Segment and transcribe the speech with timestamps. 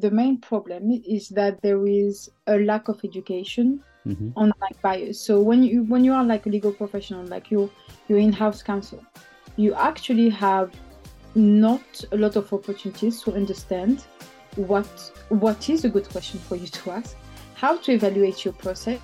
[0.00, 4.32] the main problem is that there is a lack of education Mhm.
[4.36, 5.18] on like buyers.
[5.20, 7.70] So when you when you are like a legal professional, like you
[8.08, 9.00] you're in-house counsel,
[9.56, 10.70] you actually have
[11.34, 14.04] not a lot of opportunities to understand
[14.56, 14.88] what
[15.28, 17.16] what is a good question for you to ask,
[17.54, 19.00] how to evaluate your process,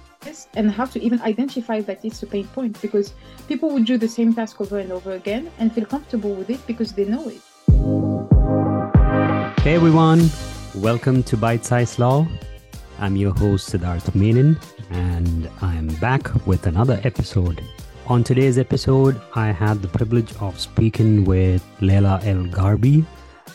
[0.57, 3.13] and how to even identify that it's a pain point because
[3.47, 6.61] people would do the same task over and over again and feel comfortable with it
[6.67, 7.43] because they know it.
[9.65, 10.21] Hey everyone,
[10.77, 12.27] welcome to Byte-Sized Law.
[12.99, 14.59] I'm your host Siddharth Menon,
[14.91, 17.63] and I'm back with another episode.
[18.09, 23.07] On today's episode, I had the privilege of speaking with Leila El Gharbi,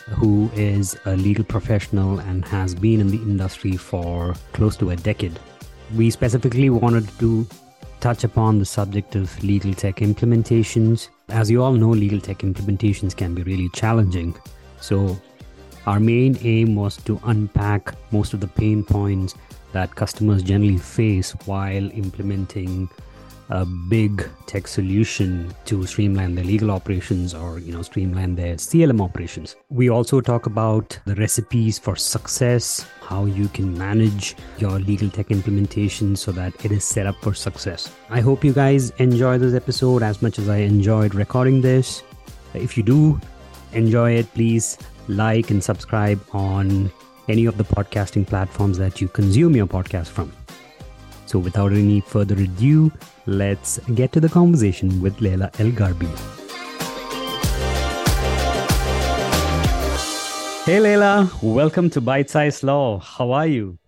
[0.08, 4.96] who is a legal professional and has been in the industry for close to a
[4.96, 5.38] decade.
[5.94, 7.46] We specifically wanted to
[8.00, 11.10] touch upon the subject of legal tech implementations.
[11.28, 14.34] As you all know, legal tech implementations can be really challenging.
[14.80, 15.20] So,
[15.86, 19.34] our main aim was to unpack most of the pain points
[19.72, 22.88] that customers generally face while implementing
[23.50, 29.00] a big tech solution to streamline their legal operations or you know streamline their CLM
[29.00, 29.56] operations.
[29.70, 35.32] We also talk about the recipes for success, how you can manage your legal tech
[35.32, 37.92] implementation so that it is set up for success.
[38.08, 42.04] I hope you guys enjoy this episode as much as I enjoyed recording this.
[42.54, 43.20] If you do
[43.72, 44.78] enjoy it, please
[45.08, 46.90] like and subscribe on
[47.28, 50.32] any of the podcasting platforms that you consume your podcast from.
[51.26, 52.90] So, without any further ado,
[53.26, 56.10] let's get to the conversation with Leila El Gharbi.
[60.64, 62.98] Hey Leila, welcome to Byte-Sized Law.
[62.98, 63.78] How are you?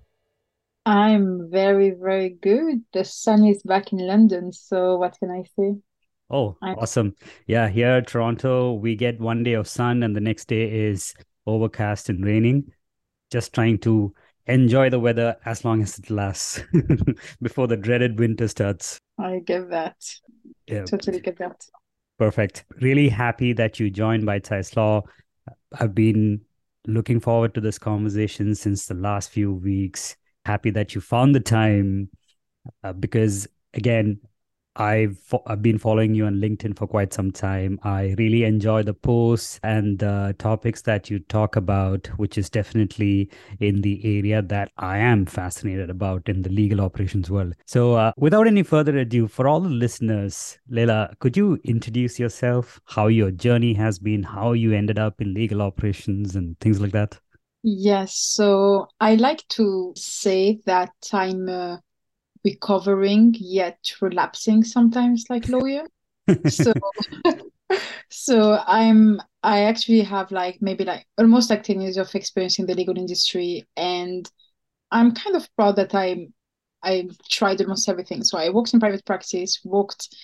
[0.85, 2.83] I'm very, very good.
[2.93, 5.77] The sun is back in London, so what can I say?
[6.33, 7.15] Oh, awesome.
[7.47, 11.15] Yeah, here Toronto, we get one day of sun and the next day is
[11.47, 12.73] overcast and raining.
[13.31, 14.15] Just trying to
[14.47, 16.63] enjoy the weather as long as it lasts
[17.43, 18.99] before the dreaded winter starts.
[19.19, 19.97] I get that.
[20.67, 21.65] Yeah, Totally get that.
[22.19, 22.65] perfect.
[22.81, 25.03] Really happy that you joined Byte-Sized Law.
[25.79, 26.41] I've been
[26.87, 30.17] looking forward to this conversation since the last few weeks.
[30.45, 32.09] Happy that you found the time
[32.83, 34.21] uh, because, again,
[34.77, 37.79] I've I've been following you on LinkedIn for quite some time.
[37.83, 43.31] I really enjoy the posts and the topics that you talk about, which is definitely
[43.61, 47.55] in the area that I am fascinated about in the legal operations world.
[47.67, 52.81] So, uh, without any further ado, for all the listeners, Leila, could you introduce yourself,
[52.87, 56.93] how your journey has been, how you ended up in legal operations, and things like
[56.93, 57.19] that?
[57.63, 61.77] Yes, so I like to say that I'm uh,
[62.45, 65.85] recovering yet relapsing sometimes like lawyer.
[66.49, 66.73] So
[68.11, 72.67] so I'm I actually have like maybe like almost like 10 years of experience in
[72.67, 74.31] the legal industry and
[74.91, 76.33] I'm kind of proud that I'm
[76.83, 78.25] I tried almost everything.
[78.25, 80.15] So I worked in private practice, worked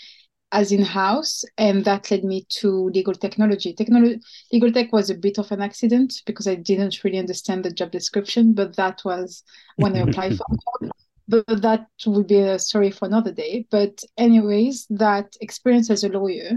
[0.51, 3.73] as in-house, and that led me to legal technology.
[3.73, 4.21] Technology
[4.53, 7.93] legal tech was a bit of an accident because I didn't really understand the job
[7.93, 9.45] description, but that was
[9.77, 10.47] when I applied for.
[11.29, 13.67] But that would be a story for another day.
[13.71, 16.53] But anyways, that experience as a lawyer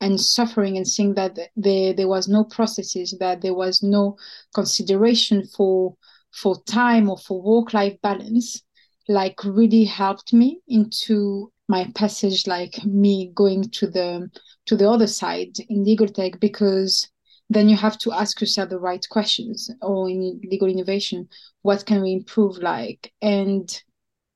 [0.00, 4.16] and suffering and seeing that there there was no processes, that there was no
[4.54, 5.96] consideration for
[6.32, 8.62] for time or for work-life balance,
[9.08, 14.30] like really helped me into my passage, like me going to the
[14.66, 17.08] to the other side in legal tech because
[17.50, 21.28] then you have to ask yourself the right questions or in legal innovation
[21.62, 23.82] what can we improve like and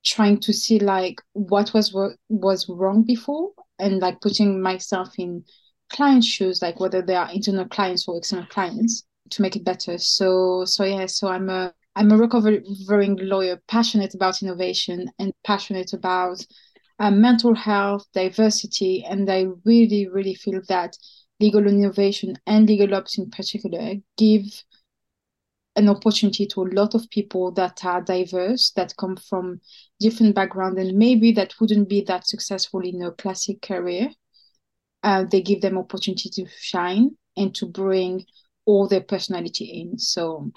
[0.07, 5.45] trying to see like what was what was wrong before and like putting myself in
[5.91, 9.99] client shoes like whether they are internal clients or external clients to make it better.
[9.99, 15.93] So so yeah so i'm a i'm a recovering lawyer passionate about innovation and passionate
[15.93, 16.45] about
[16.99, 20.97] uh, mental health diversity and i really really feel that
[21.41, 24.45] legal innovation and legal ops in particular give
[25.77, 29.61] an opportunity to a lot of people that are diverse, that come from
[30.01, 34.09] different backgrounds, and maybe that wouldn't be that successful in a classic career.
[35.03, 38.25] Uh, they give them opportunity to shine and to bring
[38.65, 39.99] all their personality in.
[39.99, 40.51] So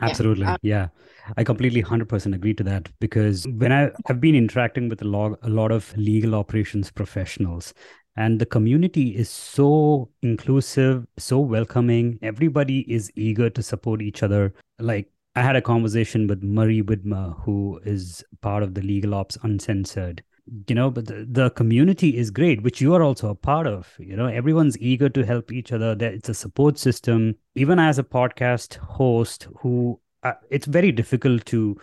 [0.00, 0.44] Absolutely.
[0.44, 0.88] Uh, yeah.
[1.36, 5.38] I completely 100% agree to that because when I have been interacting with a lot,
[5.42, 7.72] a lot of legal operations professionals
[8.16, 12.18] and the community is so inclusive, so welcoming.
[12.22, 14.54] Everybody is eager to support each other.
[14.78, 19.36] Like I had a conversation with Murray Widmer, who is part of the Legal Ops
[19.42, 20.22] Uncensored.
[20.68, 23.94] You know, but the, the community is great, which you are also a part of.
[23.98, 25.96] You know, everyone's eager to help each other.
[25.98, 27.36] It's a support system.
[27.54, 31.78] Even as a podcast host who uh, it's very difficult to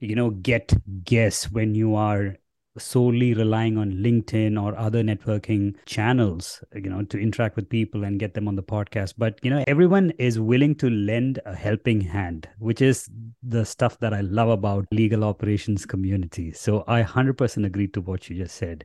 [0.00, 0.72] you know get
[1.04, 2.36] guess when you are
[2.78, 8.18] solely relying on LinkedIn or other networking channels, you know, to interact with people and
[8.18, 9.14] get them on the podcast.
[9.18, 13.08] But, you know, everyone is willing to lend a helping hand, which is
[13.42, 16.52] the stuff that I love about legal operations community.
[16.52, 18.84] So I 100% agree to what you just said.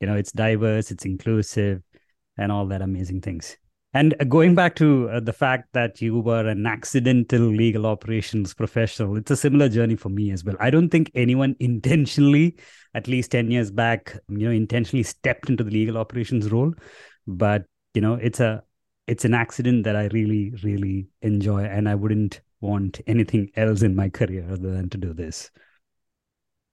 [0.00, 1.82] You know, it's diverse, it's inclusive,
[2.36, 3.56] and all that amazing things.
[3.92, 9.16] And going back to uh, the fact that you were an accidental legal operations professional,
[9.16, 10.54] it's a similar journey for me as well.
[10.60, 12.56] I don't think anyone intentionally,
[12.94, 16.72] at least 10 years back, you know, intentionally stepped into the legal operations role.
[17.26, 17.64] But,
[17.94, 18.62] you know, it's a
[19.08, 21.64] it's an accident that I really, really enjoy.
[21.64, 25.50] And I wouldn't want anything else in my career other than to do this.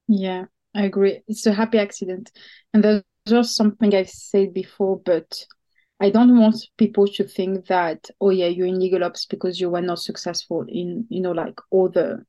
[0.07, 1.21] Yeah, I agree.
[1.27, 2.31] It's a happy accident.
[2.75, 5.45] And there's just something I've said before, but
[5.99, 9.69] I don't want people to think that, oh yeah, you're in legal ops because you
[9.69, 12.25] were not successful in, you know, like other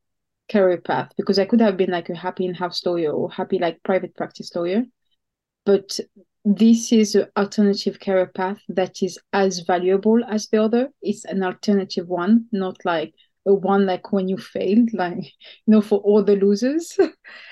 [0.50, 1.12] career path.
[1.16, 4.54] Because I could have been like a happy in-house lawyer or happy like private practice
[4.54, 4.84] lawyer.
[5.66, 6.00] But
[6.44, 10.88] this is an alternative career path that is as valuable as the other.
[11.02, 13.12] It's an alternative one, not like
[13.46, 15.32] a one like when you failed, like you
[15.66, 16.96] know, for all the losers.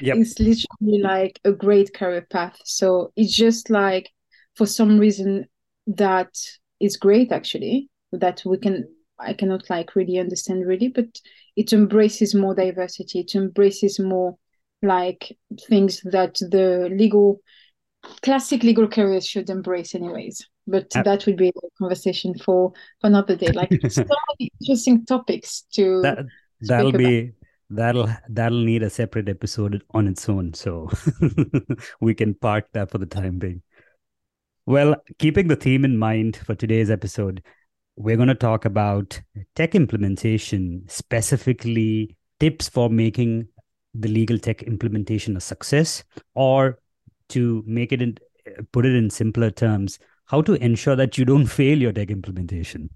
[0.00, 0.16] Yep.
[0.16, 2.58] it's literally like a great career path.
[2.64, 4.10] So it's just like
[4.54, 5.46] for some reason
[5.86, 6.34] that
[6.80, 8.86] is great actually that we can
[9.18, 11.06] i cannot like really understand really but
[11.56, 13.20] it embraces more diversity.
[13.20, 14.36] It embraces more
[14.82, 15.36] like
[15.68, 17.40] things that the legal
[18.22, 20.46] classic legal careers should embrace anyways.
[20.66, 23.48] But that would be a conversation for, for another day.
[23.52, 26.26] Like so many interesting topics to that,
[26.60, 27.32] that'll be about.
[27.70, 30.90] that'll that'll need a separate episode on its own so
[32.00, 33.62] we can park that for the time being
[34.66, 37.42] well, keeping the theme in mind for today's episode,
[37.94, 39.20] we're going to talk about
[39.54, 43.48] tech implementation, specifically tips for making
[43.94, 46.02] the legal tech implementation a success,
[46.34, 46.80] or
[47.28, 48.18] to make it in,
[48.72, 52.90] put it in simpler terms, how to ensure that you don't fail your tech implementation.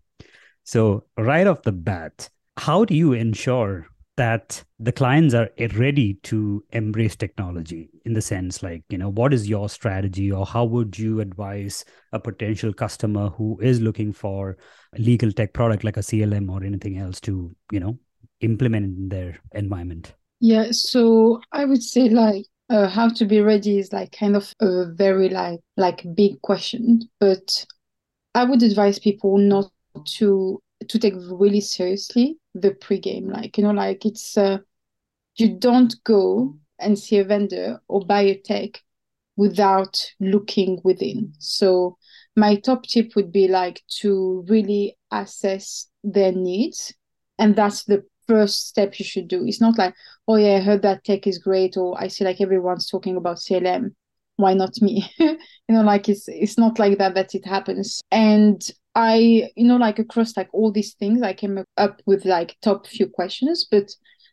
[0.64, 3.86] So, right off the bat, how do you ensure
[4.20, 9.32] that the clients are ready to embrace technology in the sense like you know what
[9.32, 14.58] is your strategy or how would you advise a potential customer who is looking for
[14.94, 17.98] a legal tech product like a clm or anything else to you know
[18.42, 20.12] implement in their environment?
[20.40, 24.52] Yeah so i would say like uh, how to be ready is like kind of
[24.60, 27.64] a very like like big question but
[28.34, 29.72] i would advise people not
[30.04, 33.32] to to take really seriously the pregame.
[33.32, 34.58] Like, you know, like it's, uh,
[35.36, 38.82] you don't go and see a vendor or buy a tech
[39.36, 41.32] without looking within.
[41.38, 41.96] So,
[42.36, 46.94] my top tip would be like to really assess their needs.
[47.38, 49.44] And that's the first step you should do.
[49.44, 49.94] It's not like,
[50.28, 53.38] oh, yeah, I heard that tech is great, or I see like everyone's talking about
[53.38, 53.94] CLM.
[54.40, 55.10] Why not me?
[55.18, 55.36] you
[55.68, 58.00] know, like it's it's not like that that it happens.
[58.10, 58.60] And
[58.94, 62.86] I, you know, like across like all these things, I came up with like top
[62.86, 63.66] few questions.
[63.70, 63.90] But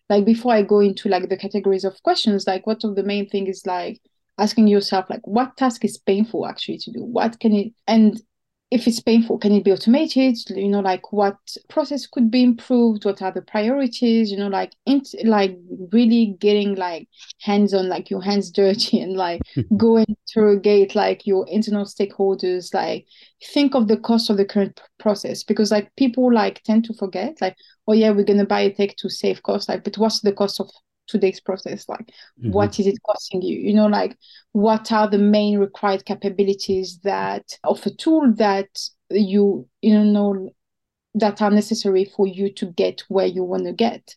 [0.09, 3.29] like before I go into like the categories of questions, like what of the main
[3.29, 4.01] thing is like
[4.39, 7.03] asking yourself like what task is painful actually to do?
[7.03, 8.21] What can it and
[8.69, 10.37] if it's painful, can it be automated?
[10.49, 11.37] You know, like what
[11.69, 13.05] process could be improved?
[13.05, 14.29] What are the priorities?
[14.29, 15.57] You know, like int- like
[15.93, 17.07] really getting like
[17.39, 19.41] hands on, like your hands dirty, and like
[19.77, 22.73] go interrogate like your internal stakeholders.
[22.73, 23.07] Like
[23.53, 27.39] think of the cost of the current process because like people like tend to forget,
[27.39, 27.55] like
[27.87, 30.59] oh yeah, we're gonna buy a tech to save cost, like but what's the cost
[30.59, 30.69] of
[31.07, 32.51] today's process like mm-hmm.
[32.51, 33.57] what is it costing you?
[33.57, 34.17] You know like
[34.51, 38.67] what are the main required capabilities that of a tool that
[39.09, 40.49] you you know
[41.15, 44.15] that are necessary for you to get where you want to get?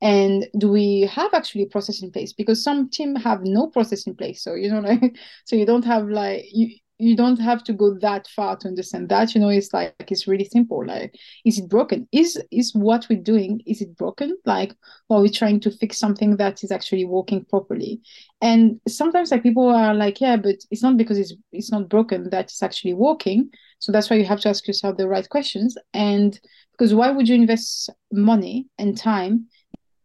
[0.00, 2.32] And do we have actually a process in place?
[2.32, 5.84] Because some team have no process in place so you know like so you don't
[5.84, 9.48] have like you you don't have to go that far to understand that you know
[9.48, 11.14] it's like it's really simple like
[11.44, 12.08] is it broken?
[12.12, 14.36] Is is what we're doing is it broken?
[14.44, 14.74] Like
[15.08, 18.00] are we trying to fix something that is actually working properly?
[18.40, 22.30] And sometimes like people are like yeah but it's not because it's it's not broken
[22.30, 23.50] that it's actually working.
[23.78, 25.76] So that's why you have to ask yourself the right questions.
[25.94, 26.38] And
[26.72, 29.46] because why would you invest money and time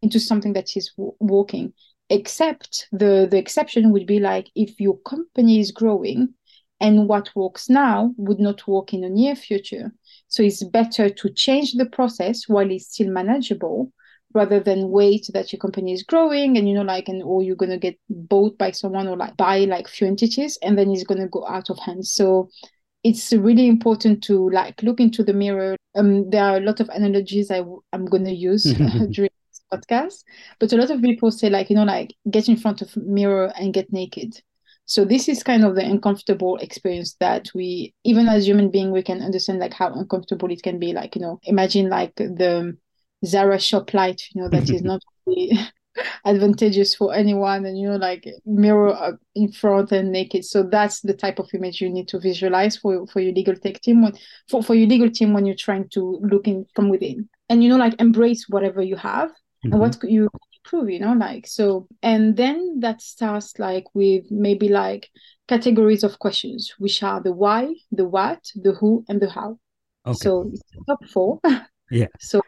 [0.00, 1.72] into something that is w- working?
[2.10, 6.34] Except the the exception would be like if your company is growing
[6.80, 9.92] and what works now would not work in the near future.
[10.28, 13.92] So it's better to change the process while it's still manageable
[14.34, 17.54] rather than wait that your company is growing and you know like and or you're
[17.54, 21.28] gonna get bought by someone or like buy like few entities and then it's gonna
[21.28, 22.04] go out of hand.
[22.04, 22.50] So
[23.04, 25.76] it's really important to like look into the mirror.
[25.94, 28.64] Um, there are a lot of analogies I w- I'm gonna use
[29.10, 30.24] during this podcast,
[30.58, 33.52] but a lot of people say like, you know, like get in front of mirror
[33.56, 34.42] and get naked.
[34.86, 39.02] So this is kind of the uncomfortable experience that we, even as human being, we
[39.02, 40.92] can understand like how uncomfortable it can be.
[40.92, 42.76] Like, you know, imagine like the
[43.24, 45.58] Zara shop light, you know, that is not really
[46.24, 51.00] advantageous for anyone and you know like mirror up in front and naked so that's
[51.00, 54.12] the type of image you need to visualize for for your legal tech team when
[54.48, 57.68] for, for your legal team when you're trying to look in from within and you
[57.68, 59.72] know like embrace whatever you have mm-hmm.
[59.72, 60.28] and what you
[60.64, 65.10] improve you know like so and then that starts like with maybe like
[65.46, 69.58] categories of questions which are the why the what the who and the how
[70.06, 70.16] okay.
[70.16, 71.40] so it's top four
[71.90, 72.40] yeah so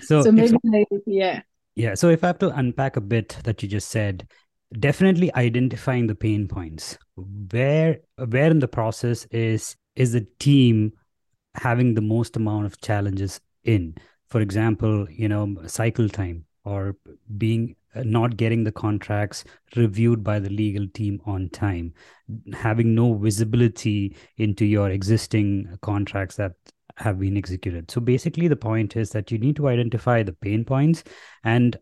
[0.00, 1.42] so, so maybe like, yeah
[1.80, 1.94] yeah.
[1.94, 4.28] So if I have to unpack a bit that you just said,
[4.78, 6.98] definitely identifying the pain points.
[7.16, 10.92] Where where in the process is is the team
[11.54, 13.96] having the most amount of challenges in?
[14.28, 16.96] For example, you know, cycle time or
[17.38, 19.44] being uh, not getting the contracts
[19.76, 21.92] reviewed by the legal team on time
[22.52, 26.52] having no visibility into your existing contracts that
[26.96, 27.90] have been executed.
[27.90, 31.02] So basically, the point is that you need to identify the pain points
[31.44, 31.76] and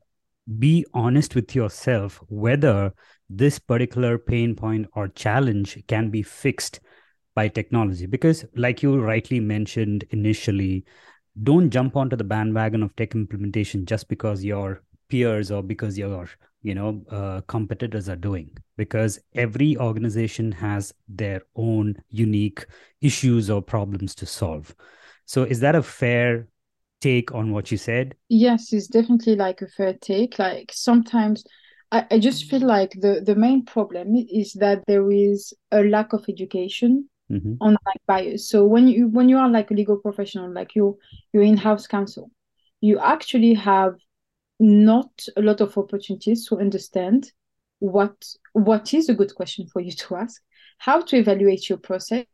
[0.59, 2.93] be honest with yourself whether
[3.29, 6.81] this particular pain point or challenge can be fixed
[7.35, 8.07] by technology.
[8.07, 10.85] Because, like you rightly mentioned initially,
[11.43, 16.29] don't jump onto the bandwagon of tech implementation just because your peers or because your
[16.63, 22.67] you know uh, competitors are doing because every organization has their own unique
[23.01, 24.75] issues or problems to solve
[25.25, 26.49] so is that a fair
[27.01, 28.15] take on what you said?
[28.29, 30.39] Yes, it's definitely like a fair take.
[30.39, 31.45] Like sometimes
[31.93, 36.13] I, I just feel like the, the main problem is that there is a lack
[36.13, 37.55] of education mm-hmm.
[37.61, 38.49] on like bias.
[38.49, 40.99] So when you when you are like a legal professional, like you
[41.33, 42.31] you're in-house counsel,
[42.81, 43.95] you actually have
[44.61, 47.33] not a lot of opportunities to understand
[47.79, 48.17] what
[48.53, 50.43] what is a good question for you to ask,
[50.79, 52.25] how to evaluate your process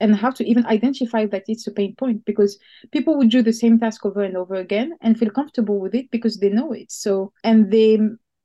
[0.00, 2.58] and how to even identify that it's a pain point because
[2.92, 6.10] people would do the same task over and over again and feel comfortable with it
[6.10, 7.98] because they know it so and they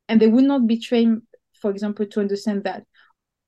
[0.07, 1.21] and they would not be trained
[1.53, 2.83] for example to understand that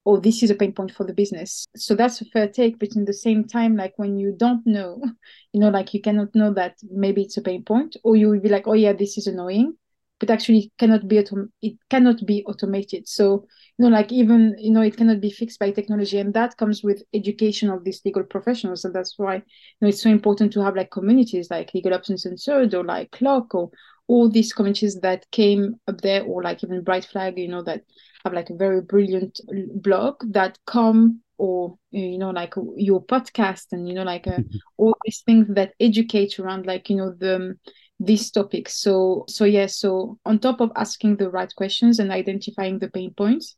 [0.06, 1.66] oh this is a pain point for the business.
[1.76, 5.02] So that's a fair take but in the same time like when you don't know
[5.54, 8.40] you know like you cannot know that maybe it's a pain point or you will
[8.40, 9.74] be like oh yeah this is annoying
[10.22, 13.08] but actually cannot be autom- it cannot be automated.
[13.10, 16.56] So you know like even you know it cannot be fixed by technology and that
[16.58, 19.42] comes with education of these legal professionals and that's why you
[19.82, 23.56] know it's so important to have like communities like legal ops uncensored or like CLOC
[23.56, 23.72] or
[24.12, 27.82] all these communities that came up there or like even Brightflag you know that
[28.24, 29.40] have like a very brilliant
[29.76, 34.42] blog that come or you know like your podcast and you know like uh,
[34.78, 37.56] all these things that educate around like you know the
[38.02, 38.78] these topics.
[38.78, 43.14] So so yeah, so on top of asking the right questions and identifying the pain
[43.14, 43.56] points,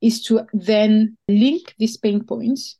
[0.00, 2.76] is to then link these pain points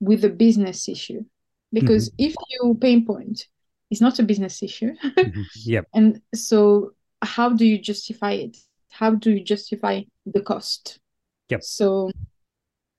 [0.00, 1.24] with the business issue.
[1.72, 2.24] Because mm-hmm.
[2.26, 3.46] if your pain point
[3.94, 5.42] is not a business issue, mm-hmm.
[5.64, 5.86] yep.
[5.94, 8.56] and so how do you justify it?
[8.90, 10.98] How do you justify the cost?
[11.48, 11.62] Yep.
[11.62, 12.10] So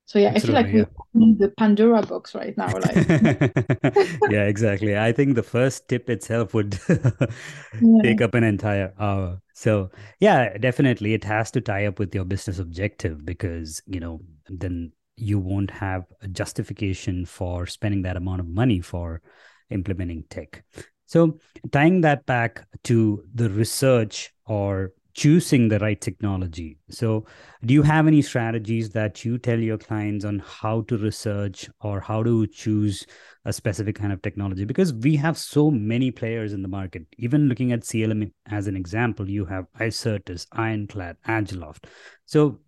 [0.08, 2.72] so yeah, Absolutely, I feel like we're in the Pandora box right now.
[2.72, 2.96] Like
[4.30, 4.96] Yeah, exactly.
[4.98, 8.02] I think the first tip itself would yeah.
[8.04, 9.42] take up an entire hour.
[9.56, 14.22] So yeah, definitely it has to tie up with your business objective because, you know,
[14.48, 19.24] then you won't have a justification for spending that amount of money for
[19.70, 20.64] implementing tech.
[21.06, 21.40] So
[21.72, 26.78] tying that back to the research or choosing the right technology.
[26.90, 27.26] So,
[27.66, 32.02] do you have any strategies that you tell your clients on how to research or
[32.02, 33.06] how to choose
[33.46, 34.66] a specific kind of technology?
[34.66, 37.06] Because we have so many players in the market.
[37.18, 41.86] Even looking at CLM as an example, you have Icertis, Ironclad, Agiloft.
[42.26, 42.60] So,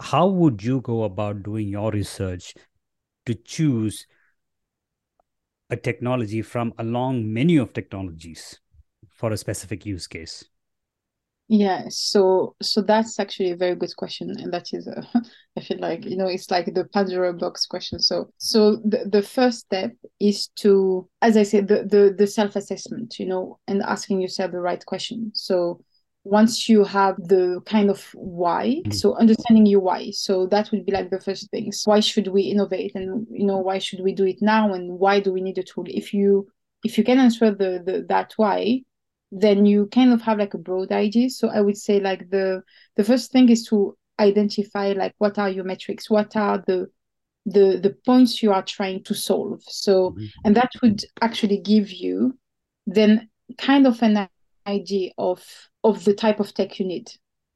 [0.00, 2.54] how would you go about doing your research
[3.26, 4.06] to choose
[5.70, 8.60] a technology from a long menu of technologies
[9.08, 10.44] for a specific use case?
[11.50, 15.02] Yeah, so so that's actually a very good question, and that is, a,
[15.56, 18.00] I feel like you know, it's like the Pandora box question.
[18.00, 22.54] So so the, the first step is to, as I said, the the, the self
[22.54, 25.32] assessment, you know, and asking yourself the right question.
[25.34, 25.82] So
[26.24, 28.92] once you have the kind of why, mm-hmm.
[28.92, 31.82] so understanding your why, so that would be like the first things.
[31.84, 35.20] Why should we innovate, and you know, why should we do it now, and why
[35.20, 35.84] do we need a tool?
[35.86, 36.48] If you
[36.84, 38.82] if you can answer the, the that why
[39.30, 41.30] then you kind of have like a broad idea.
[41.30, 42.62] So I would say like the
[42.96, 46.90] the first thing is to identify like what are your metrics, what are the
[47.46, 49.62] the the points you are trying to solve.
[49.62, 50.26] So mm-hmm.
[50.44, 52.38] and that would actually give you
[52.86, 54.28] then kind of an
[54.66, 57.10] idea of of the type of tech you need.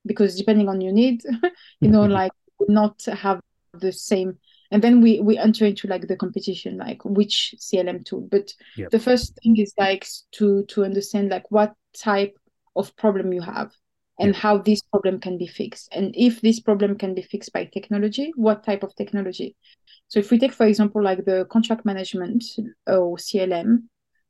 [0.05, 1.23] Because depending on your need
[1.81, 2.13] you know mm-hmm.
[2.13, 2.33] like
[2.69, 3.41] not have
[3.73, 4.39] the same.
[4.71, 8.27] And then we we enter into like the competition like which clm tool.
[8.31, 8.91] But Yep.
[8.91, 12.37] the first thing is like to to understand like what type
[12.75, 13.73] of problem you have
[14.19, 15.89] and how this problem can be fixed.
[15.93, 19.57] And if this problem can be fixed by technology what type of technology?
[20.09, 22.45] So if we take for example like the contract management
[22.89, 23.85] uh, or clm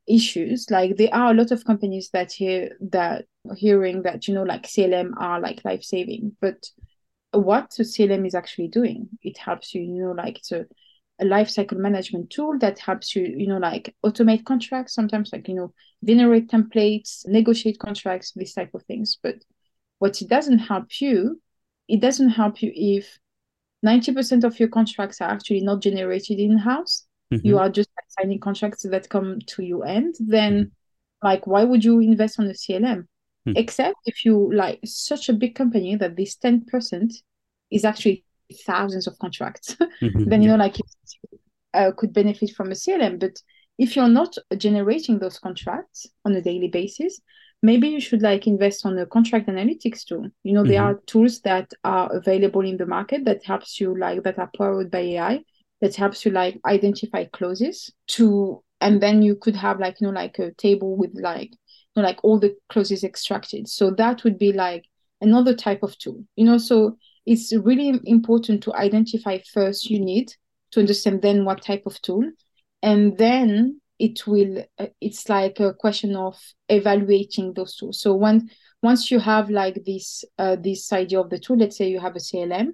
[0.08, 3.24] issues like there are a lot of companies that here that
[3.56, 6.66] hearing that you know like clm are like life saving but
[7.32, 10.66] what the clm is actually doing it helps you you know like it's a,
[11.20, 15.54] life cycle management tool that helps you you know like automate contracts sometimes like you
[15.54, 15.72] know
[16.04, 19.18] generate templates negotiate contracts these type of things.
[19.22, 19.36] But
[19.98, 21.40] what it doesn't help you
[21.86, 23.18] it doesn't help you if
[23.84, 27.06] 90% of your contracts are actually not generated in-house.
[27.32, 27.40] Mhm.
[27.44, 30.72] you are just signing contracts that come to you end then
[31.22, 33.06] like why would you invest on a clm
[33.44, 33.52] Hmm.
[33.56, 37.12] except if you like such a big company that this 10%
[37.70, 38.24] is actually
[38.66, 40.24] thousands of contracts Mhm.
[40.26, 40.84] then you know like you
[41.74, 43.36] uh, could benefit from a clm but
[43.78, 47.20] if you're not generating those contracts on a daily basis
[47.62, 50.84] maybe you should like invest on a contract analytics tool you know there Mhm.
[50.84, 54.90] are tools that are available in the market that helps you like that are powered
[54.90, 55.40] by ai
[55.80, 60.12] that helps you like identify clauses to and then you could have like you know
[60.12, 61.50] like a table with like
[61.96, 63.68] know like all the clauses extracted.
[63.68, 64.84] So that would be like
[65.20, 66.58] another type of tool you know?
[66.58, 66.96] So
[67.26, 70.32] it's really important to identify first you need
[70.72, 72.24] to understand then what type of tool.
[72.82, 76.36] And then it will uh, it's like a question of
[76.68, 78.00] evaluating those tools.
[78.00, 78.50] So when
[78.82, 82.16] once you have like this uh, this idea of the tool let's say you have
[82.16, 82.72] a clm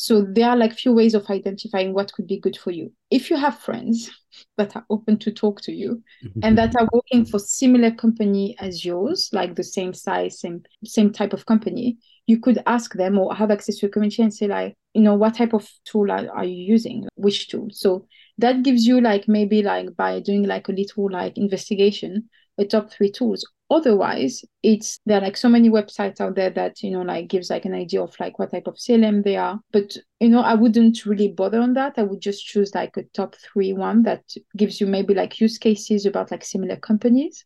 [0.00, 2.90] so there are like few ways of identifying what could be good for you.
[3.10, 4.10] If you have friends
[4.56, 6.40] that are open to talk to you mm-hmm.
[6.42, 11.12] and that are working for similar company as yours like the same size same same
[11.12, 14.46] type of company you could ask them or have access to a community and say
[14.46, 17.06] like you know what type of tool are, are you using?
[17.16, 17.68] Which tool?
[17.70, 18.06] So
[18.38, 22.90] that gives you like maybe like by doing like a little like investigation a top
[22.90, 27.02] three tools otherwise it's there are like so many websites out there that you know
[27.02, 30.28] like gives like an idea of like what type of clm they are but you
[30.28, 33.72] know i wouldn't really bother on that i would just choose like a top three
[33.72, 34.22] one that
[34.56, 37.44] gives you maybe like use cases about like similar companies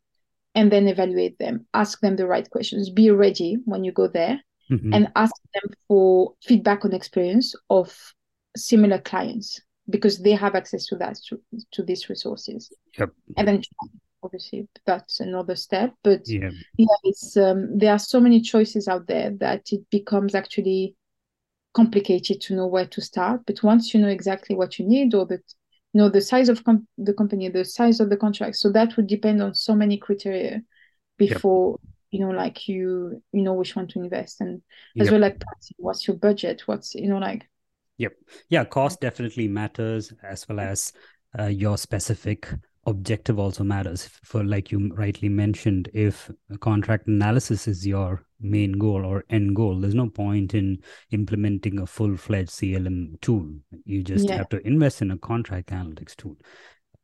[0.54, 4.40] and then evaluate them ask them the right questions be ready when you go there
[4.70, 4.94] Mhm.
[4.94, 7.94] and ask them for feedback on experience of
[8.56, 9.60] similar clients
[9.90, 11.38] because they have access to that to,
[11.72, 13.10] to these resources Yep.
[13.36, 13.62] and then
[14.24, 16.50] obviously that's another step but Yeah.
[16.76, 20.96] yeah it's um, there are so many choices out there that it becomes actually
[21.74, 23.42] complicated to know where to start.
[23.46, 25.42] But once you know exactly what you need or that
[25.92, 28.96] you know the size of com- the company the size of the contract so that
[28.96, 30.62] would depend on so many criteria
[31.18, 31.78] before
[32.10, 34.40] you know like you you know which one to invest.
[34.40, 34.62] And
[34.98, 35.12] as Yep.
[35.12, 35.44] well like
[35.78, 36.62] what's your budget?
[36.66, 37.48] What's you know like
[37.98, 38.12] yep,
[38.48, 40.92] Yeah, cost definitely matters as well as
[41.38, 42.48] uh, your specific
[42.86, 44.08] objective also matters.
[44.22, 49.80] For like you rightly mentioned, if contract analysis is your main goal or end goal,
[49.80, 53.48] there's no point in implementing a full-fledged CLM tool.
[53.84, 54.36] You just Yeah.
[54.36, 56.36] have to invest in a contract analytics tool.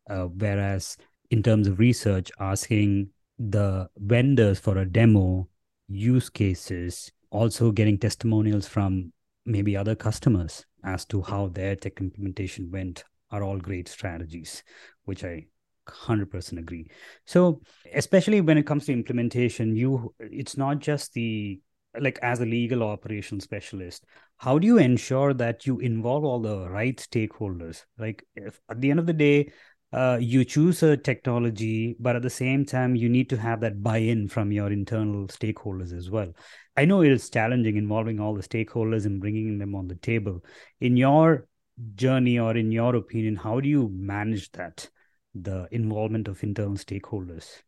[0.09, 0.97] Uh, whereas
[1.31, 5.49] in terms of research, asking the vendors for a demo,
[5.89, 9.13] use cases, also getting testimonials from
[9.47, 14.63] maybe other customers as to how their tech implementation went are all great strategies,
[15.05, 15.47] which I
[15.91, 16.87] 100% agree.
[17.27, 17.61] So,
[17.95, 21.61] especially when it comes to implementation, you it's not just the
[21.99, 24.05] like as a legal operation specialist,
[24.37, 27.85] how do you ensure that you involve all the right stakeholders?
[27.99, 29.53] Like if at the end of the day,
[29.93, 33.83] uh, you choose a technology, but at the same time, you need to have that
[33.83, 36.33] buy-in from your internal stakeholders as well.
[36.77, 40.45] I know it is challenging involving all the stakeholders and bringing them on the table.
[40.81, 41.49] In your
[41.97, 44.89] journey or in your opinion, how do you manage that,
[45.35, 47.63] the involvement of internal stakeholders?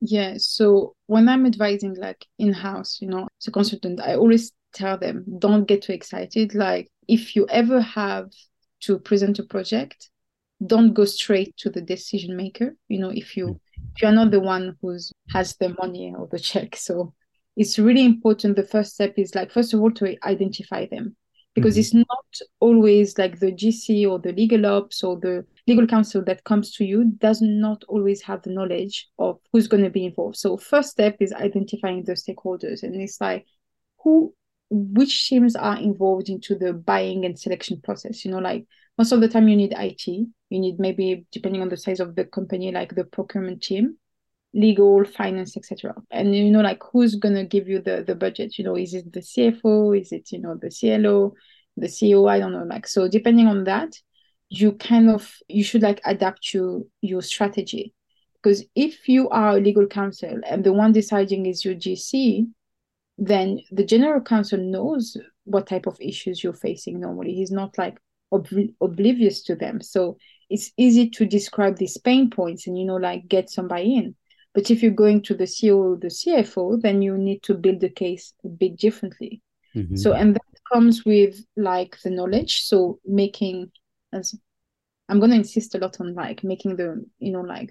[0.00, 4.96] Yeah, so when I'm advising like in-house, you know, as a consultant, I always tell
[4.96, 6.54] them, don't get too excited.
[6.54, 8.30] Like if you ever have
[8.82, 10.10] to present a project,
[10.64, 12.76] don't go straight to the decision maker.
[12.88, 13.60] You know, if you
[13.96, 16.76] if you're not the one who's has the money or the check.
[16.76, 17.14] So
[17.56, 18.54] it's really important.
[18.56, 21.16] The first step is like first of all to identify them.
[21.54, 21.80] Because Mhm.
[21.80, 22.06] it's not
[22.60, 26.84] always like the GC or the legal ops or the legal counsel that comes to
[26.84, 30.36] you does not always have the knowledge of who's going to be involved.
[30.36, 33.46] So first step is identifying the stakeholders, and it's like
[34.02, 34.34] who,
[34.70, 38.24] which teams are involved into the buying and selection process.
[38.24, 41.68] You know, like most of the time you need IT, you need maybe depending on
[41.68, 43.98] the size of the company, like the procurement team,
[44.54, 45.94] legal, finance, etc.
[46.10, 48.56] And you know, like who's gonna give you the the budget?
[48.56, 50.00] You know, is it the CFO?
[50.00, 51.34] Is it you know the CLO,
[51.76, 52.28] the CEO?
[52.28, 52.64] I don't know.
[52.64, 53.94] Like so, depending on that,
[54.50, 57.94] you kind of you should like adapt your your strategy
[58.42, 62.46] because if you are a legal counsel and the one deciding is your GC,
[63.18, 67.34] then the general counsel knows what type of issues you're facing normally.
[67.34, 67.98] He's not like
[68.32, 68.48] ob-
[68.80, 69.80] oblivious to them.
[69.80, 74.14] So it's easy to describe these pain points and, you know, like get somebody in.
[74.54, 77.80] But if you're going to the CEO or the CFO, then you need to build
[77.80, 79.42] the case a bit differently.
[79.74, 79.96] Mm-hmm.
[79.96, 82.62] So, and that comes with like the knowledge.
[82.62, 83.72] So making,
[84.12, 84.34] as
[85.08, 87.70] I'm going to insist a lot on like making the, you know, like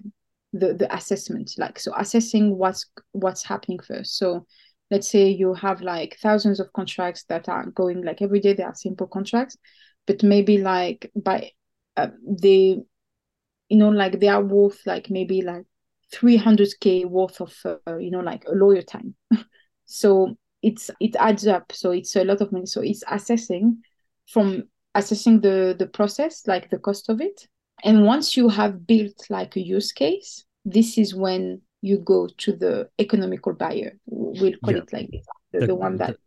[0.53, 4.17] the the assessment like so assessing what's what's happening first.
[4.17, 4.45] So
[4.89, 8.63] let's say you have like thousands of contracts that are going like every day they
[8.63, 9.57] are simple contracts
[10.05, 11.51] but maybe like by
[11.97, 12.79] uh, they
[13.69, 15.65] you know like they are worth like maybe like
[16.13, 19.15] 300k worth of uh, you know like a lawyer time.
[19.89, 21.71] So it's it adds up.
[21.71, 22.65] So it's a lot of money.
[22.65, 23.83] So it's assessing
[24.27, 24.63] from
[24.97, 27.47] assessing the the process like the cost of it
[27.83, 32.53] and once you have built like a use case, this is when you go to
[32.53, 33.97] the economical buyer.
[34.07, 34.81] We'll call yeah.
[34.81, 35.25] it like this.
[35.51, 36.17] The, the, the one that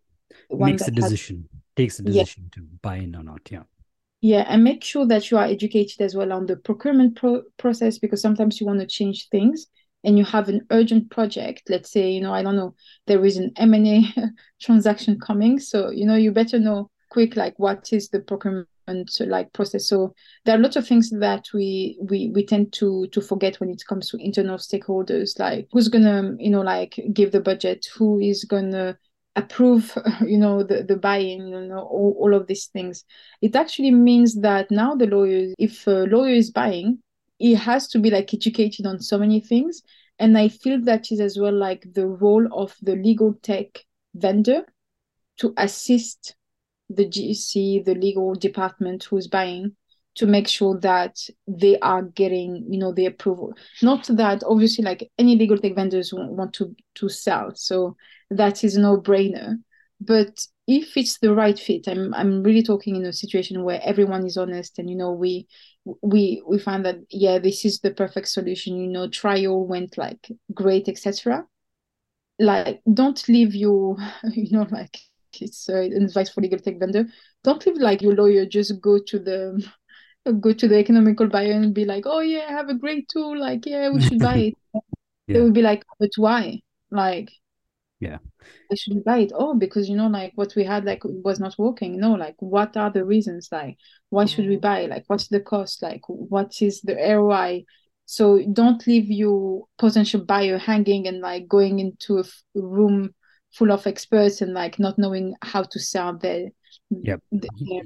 [0.48, 2.62] the one makes that a decision, has, takes a decision yeah.
[2.62, 3.40] to buy in or not.
[3.50, 3.64] Yeah.
[4.22, 7.98] Yeah, and make sure that you are educated as well on the procurement pro- process
[7.98, 9.66] because sometimes you want to change things
[10.04, 11.62] and you have an urgent project.
[11.70, 12.74] Let's say, you know, I don't know,
[13.06, 14.04] there is an M&A
[14.60, 15.58] transaction coming.
[15.58, 19.86] So, you know, you better know quick, like what is the procurement uh, like process.
[19.88, 23.70] So there are lots of things that we we we tend to to forget when
[23.70, 28.18] it comes to internal stakeholders, like who's gonna you know like give the budget, who
[28.18, 28.98] is gonna
[29.36, 29.96] approve
[30.26, 33.04] you know the the buying you know all, all of these things
[33.40, 36.98] it actually means that now the lawyer if a lawyer is buying
[37.38, 39.82] he has to be like educated on so many things
[40.18, 44.64] and i feel that is as well like the role of the legal tech vendor
[45.38, 46.34] to assist
[46.90, 49.76] the GC, the legal department who's buying
[50.16, 53.54] to make sure that they are getting, you know, the approval.
[53.80, 57.52] Not that obviously like any legal tech vendors want to to sell.
[57.54, 57.96] So
[58.30, 59.56] that is no brainer.
[60.00, 64.26] But if it's the right fit, I'm I'm really talking in a situation where everyone
[64.26, 65.46] is honest and you know we
[66.02, 70.30] we we find that yeah this is the perfect solution you know trial went like
[70.52, 71.44] great etc
[72.38, 73.96] like don't leave your
[74.32, 74.98] you know like
[75.40, 77.06] it's uh, advice for legal tech vendor.
[77.44, 78.46] Don't leave like your lawyer.
[78.46, 79.66] Just go to the
[80.40, 83.38] go to the economical buyer and be like, oh yeah, I have a great tool.
[83.38, 84.54] Like yeah, we should buy it.
[84.74, 84.82] yeah.
[85.34, 86.60] They would be like, but why?
[86.90, 87.30] Like
[88.00, 88.18] yeah
[88.70, 89.32] I should buy it.
[89.34, 91.98] Oh, because you know, like what we had like was not working.
[91.98, 93.48] No, like what are the reasons?
[93.50, 93.76] Like
[94.10, 94.86] why should we buy?
[94.86, 95.82] Like what's the cost?
[95.82, 97.64] Like what is the ROI?
[98.06, 103.14] So don't leave your potential buyer hanging and like going into a room
[103.52, 106.48] full of experts and like not knowing how to sell their
[106.90, 107.20] yep.
[107.30, 107.82] their,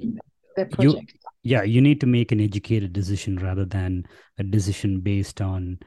[0.57, 1.13] their project.
[1.13, 4.07] You, yeah, you need to make an educated decision rather than
[4.39, 5.79] a decision based on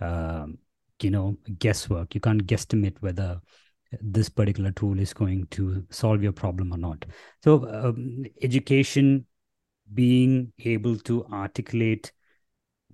[0.00, 0.58] um,
[1.02, 2.14] you know guesswork.
[2.14, 3.40] You can't guesstimate whether
[4.00, 7.04] this particular tool is going to solve your problem or not.
[7.42, 9.26] So um, education,
[9.94, 12.12] being able to articulate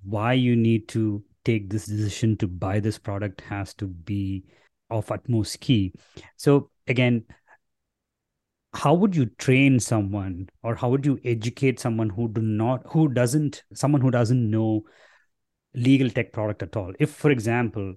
[0.02, 4.44] why you need to take this decision to buy this product has to be
[4.92, 5.92] of utmost key.
[6.36, 7.24] So again,
[8.74, 13.08] how would you train someone or how would you educate someone who do not who
[13.08, 14.82] doesn't someone who doesn't know
[15.74, 17.94] legal tech product at all if for example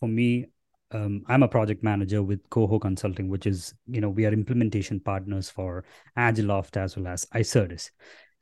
[0.00, 0.46] for me
[0.90, 4.98] um, i'm a project manager with coho consulting which is you know we are implementation
[4.98, 5.84] partners for
[6.18, 7.90] agiloft as well as icertis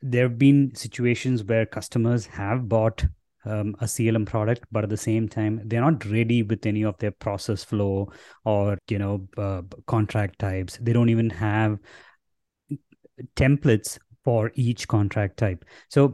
[0.01, 3.05] there have been situations where customers have bought
[3.45, 6.97] um, a CLM product, but at the same time, they're not ready with any of
[6.97, 8.11] their process flow
[8.43, 10.77] or you know uh, contract types.
[10.81, 11.79] They don't even have
[13.35, 15.63] templates for each contract type.
[15.89, 16.13] So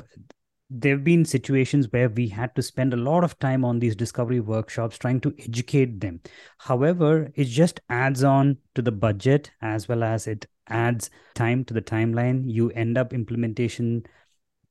[0.70, 3.96] there have been situations where we had to spend a lot of time on these
[3.96, 6.22] discovery workshops trying to educate them.
[6.60, 11.74] However, it just adds on to the budget as well as it adds time to
[11.74, 12.44] the timeline.
[12.46, 14.04] You end up implementation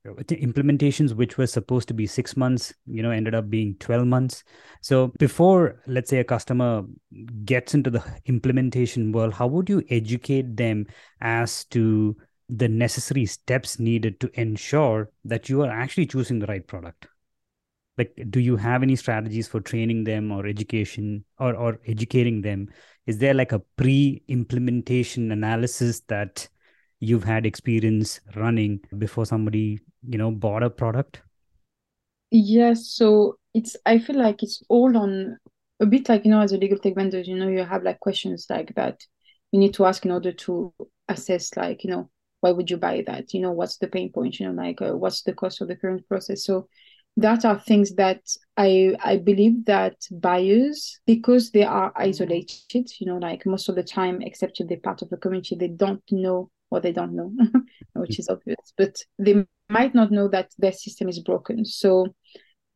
[0.05, 4.43] implementations which were supposed to be six months you know ended up being 12 months.
[4.81, 6.83] So before let's say a customer
[7.45, 10.87] gets into the implementation world how would you educate them
[11.21, 12.17] as to
[12.49, 17.07] the necessary steps needed to ensure that you are actually choosing the right product?
[17.97, 22.69] Like do you have any strategies for training them or education or, or educating them?
[23.05, 26.49] Is there like a pre implementation analysis that
[27.01, 31.21] you've had experience running before somebody you know bought a product?
[32.29, 35.37] Yes so it's i feel like it's all on
[35.81, 37.99] a bit like you know as a legal tech vendor you know you have like
[37.99, 39.01] questions like that
[39.51, 40.73] you need to ask in order to
[41.09, 42.09] assess like you know
[42.41, 43.33] why would you buy that?
[43.33, 44.39] You know what's the pain point?
[44.39, 46.43] You know like uh, what's the cost of the current process?
[46.43, 46.67] So
[47.17, 48.21] that are things that
[48.55, 53.83] i i believe that buyers because they are isolated you know like most of the
[53.83, 57.31] time except if they're part of the community they don't know or they don't know
[57.93, 61.65] which is obvious but they might not know that their system is broken.
[61.65, 62.13] So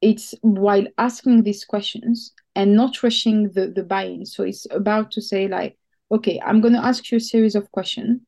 [0.01, 4.25] it's while asking these questions and not rushing the the buy-in.
[4.25, 5.77] So it's about to say like
[6.11, 8.21] okay i'm going to ask you a series of questions.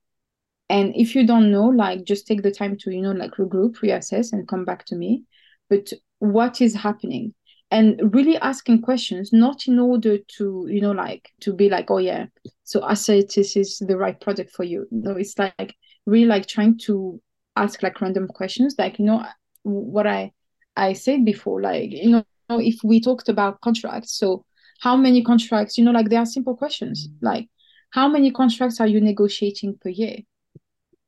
[0.69, 3.77] And if you don't know like just take the time to you know like regroup
[3.77, 5.23] reassess and come back to me.
[5.69, 7.33] But what is happening
[7.69, 11.97] and really asking questions not in order to you know like to be like oh
[11.97, 12.25] yeah
[12.63, 14.87] so Icertis is the right product for you.
[14.91, 15.75] No it's like
[16.05, 17.21] really like trying to
[17.55, 19.25] ask like random questions like you know
[19.63, 20.31] what i
[20.75, 24.45] i said before like you know if we talked about contracts so
[24.79, 27.49] how many contracts you know like there are simple questions like
[27.91, 30.17] how many contracts are you negotiating per year?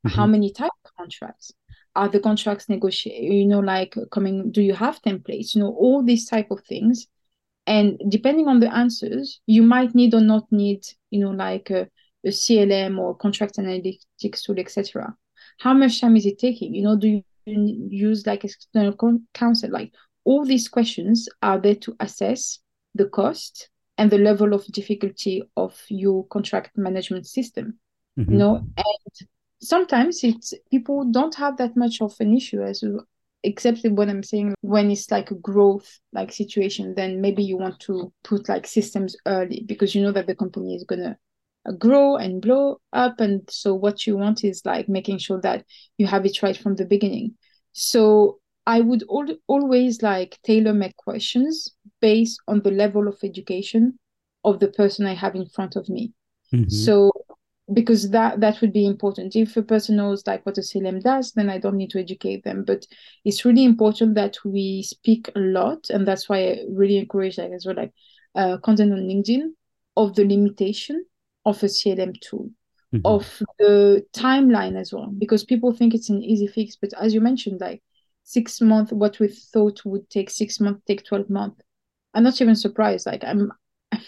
[0.06, 0.16] Mm-hmm.
[0.16, 1.52] how many type of contracts
[1.96, 5.54] are the contracts negotiated you know like coming do you have templates?
[5.54, 7.06] You know all these type of things.
[7.66, 11.88] And depending on the answers you might need or not need you know like a,
[12.24, 15.14] a clm or contract analytics tool etc
[15.58, 16.74] how much time is it taking?
[16.74, 17.22] You know do you
[17.90, 18.96] use like external
[19.34, 19.70] counsel?
[19.70, 19.92] Like
[20.24, 22.58] all these questions are there to assess
[22.94, 27.78] the cost and the level of difficulty of your contract management system
[28.18, 28.32] mm-hmm.
[28.32, 29.28] you know and
[29.60, 32.82] sometimes it's people don't have that much of an issue as
[33.42, 37.78] except what i'm saying when it's like a growth like situation then maybe you want
[37.80, 41.16] to put like systems early because you know that the company is gonna
[41.66, 43.20] uh, grow and blow up.
[43.20, 45.66] And so what you want is like making sure that
[45.98, 47.34] you have it right from the beginning.
[47.72, 53.98] So i would al- always like tailor make questions based on the level of education
[54.44, 56.12] of the person i have in front of me.
[56.52, 56.68] Mm-hmm.
[56.68, 57.10] so
[57.72, 61.32] because that that would be important if a person knows like what a CLM does
[61.32, 62.86] then i don't need to educate them but
[63.24, 67.52] it's really important that we speak a lot and that's why i really encourage like
[67.52, 67.92] as well like
[68.34, 69.52] uh, content on linkedin
[69.96, 71.04] of the limitation
[71.44, 72.50] of a clm tool
[72.94, 73.04] mm-hmm.
[73.04, 77.20] of the timeline as well because people think it's an easy fix but as you
[77.20, 77.82] mentioned like
[78.24, 81.62] six months what we thought would take six months take 12 months
[82.14, 83.50] i'm not even surprised like i'm
[83.92, 83.98] i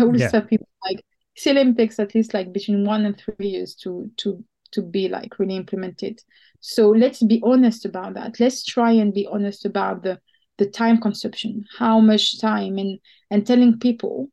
[0.00, 0.30] always yeah.
[0.30, 1.02] tell people like
[1.38, 5.38] CLM takes at least like between one and three years to to to be like
[5.38, 6.20] really implemented.
[6.60, 8.40] So let's be honest about that.
[8.40, 10.20] Let's try and be honest about the
[10.58, 12.98] the time consumption, how much time, and
[13.30, 14.28] and telling people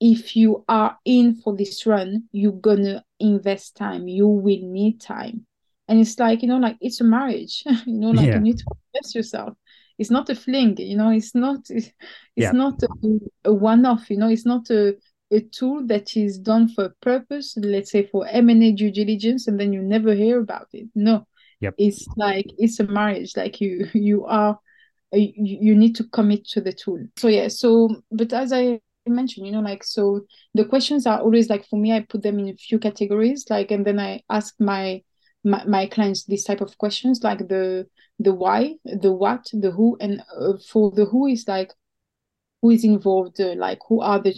[0.00, 4.08] if you are in for this run, you're gonna invest time.
[4.08, 5.46] You will need time,
[5.88, 7.62] and it's like you know, like it's a marriage.
[7.86, 8.34] you know, like yeah.
[8.34, 9.54] you need to invest yourself.
[9.98, 10.76] It's not a fling.
[10.78, 11.68] You know, it's not.
[12.38, 12.52] It's, yeah.
[12.52, 12.88] not a,
[13.46, 14.10] a one-off.
[14.10, 14.94] You know, it's not a
[15.30, 19.58] a tool that is done for a purpose, let's say for M&A due diligence, and
[19.58, 20.88] then you never hear about it.
[20.94, 21.26] No,
[21.60, 21.74] yep.
[21.78, 23.36] it's like it's a marriage.
[23.36, 24.58] Like you, you are,
[25.12, 27.04] you, you need to commit to the tool.
[27.16, 27.48] So yeah.
[27.48, 30.22] So, but as I mentioned, you know, like so,
[30.54, 31.92] the questions are always like for me.
[31.92, 35.02] I put them in a few categories, like, and then I ask my
[35.44, 37.86] my, my clients these type of questions, like the
[38.18, 41.72] the why, the what, the who, and uh, for the who is like
[42.62, 44.34] who is involved, uh, like who are the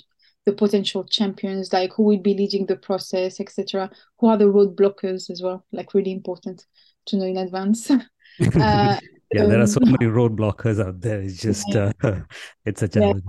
[0.48, 3.90] the potential champions, like who will be leading the process, etc.
[4.18, 5.62] Who are the road blockers as well?
[5.72, 6.64] Like really important
[7.06, 7.90] to know in advance.
[7.90, 7.96] uh,
[8.40, 8.98] yeah,
[9.30, 11.20] there are so um, many road blockers out there.
[11.20, 11.92] It's just yeah.
[12.02, 12.20] uh,
[12.64, 13.24] it's a challenge.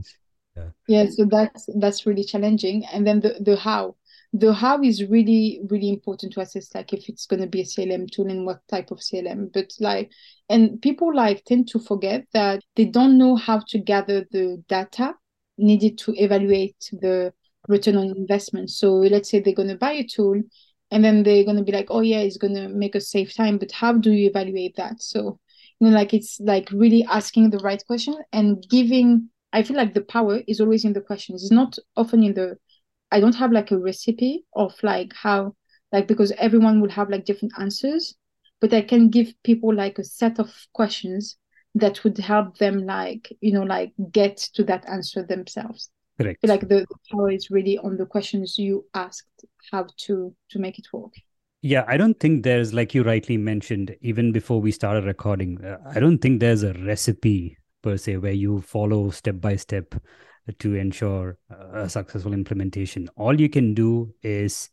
[0.55, 0.69] Yeah.
[0.87, 2.85] yeah, so that's that's really challenging.
[2.85, 3.95] And then the the how.
[4.31, 7.63] The how is really really important to assess, like if it's going to be a
[7.63, 9.51] CLM tool and what type of CLM.
[9.51, 10.11] But like,
[10.47, 15.15] and people like tend to forget that they don't know how to gather the data
[15.59, 17.33] needed to evaluate the
[17.67, 18.69] return on investment.
[18.69, 20.41] So let's say they're going to buy a tool
[20.91, 23.33] and then they're going to be like, oh, yeah, it's going to make us save
[23.33, 23.57] time.
[23.57, 25.01] But how do you evaluate that?
[25.01, 25.39] So,
[25.79, 29.29] you know, like it's like really asking the right question and giving.
[29.51, 31.43] I feel like the power is always in the questions.
[31.43, 32.57] It's not often in the.
[33.11, 35.55] I don't have like a recipe of like how,
[35.91, 38.15] like, because everyone will have like different answers,
[38.61, 41.37] but I can give people like a set of questions
[41.75, 45.89] that would help them like you know like get to that answer themselves.
[46.19, 46.45] Correct.
[46.45, 50.77] like the, the power is really on the questions you asked how to to make
[50.79, 51.13] it work.
[51.61, 55.77] Yeah i don't think there's like you rightly mentioned even before we started recording uh,
[55.93, 59.95] i don't think there's a recipe per se where you follow step by step
[60.57, 61.37] to ensure
[61.73, 63.09] a successful implementation.
[63.15, 64.69] All you can do is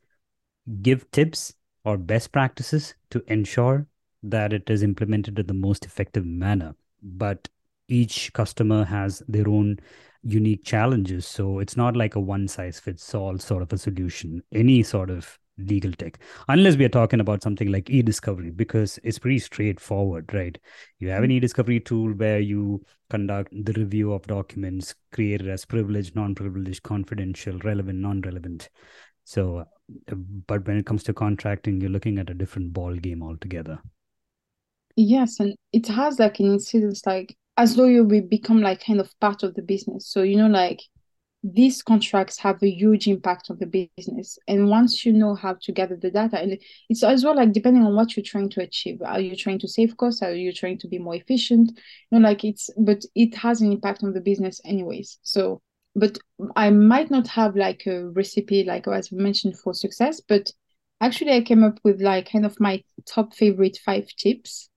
[0.82, 1.54] give tips
[1.84, 3.86] or best practices to ensure
[4.22, 6.74] that it is implemented in the most effective manner
[7.06, 7.48] but
[7.88, 9.78] each customer has their own
[10.22, 11.26] unique challenges.
[11.26, 14.42] So it's not like a one size fits all sort of a solution.
[14.52, 19.18] Any sort of legal tech, unless we are talking about something like e-discovery, because it's
[19.18, 20.58] pretty straightforward, right?
[20.98, 21.34] You have an Mm.
[21.34, 28.00] e-discovery tool where you conduct the review of documents created as privileged, non-privileged, confidential, relevant,
[28.00, 28.68] non-relevant.
[29.24, 30.14] So, uh,
[30.46, 33.80] but when it comes to contracting, you're looking at a different ball game altogether.
[34.96, 39.18] Yes, and it has like an incidence like as lawyer we become like kind of
[39.20, 40.08] part of the business.
[40.08, 40.80] So you know like
[41.44, 44.38] these contracts have a huge impact on the business.
[44.48, 47.84] And once you know how to gather the data, and it's as well like depending
[47.84, 49.00] on what you're trying to achieve.
[49.02, 50.22] Are you trying to save costs?
[50.22, 51.72] Are you trying to be more efficient?
[52.10, 55.18] You know, like it's but it has an impact on the business anyways.
[55.22, 55.60] So
[55.94, 56.18] but
[56.56, 60.50] I might not have like a recipe like as we mentioned for success, but
[61.02, 64.70] actually I came up with like kind of my top favorite five tips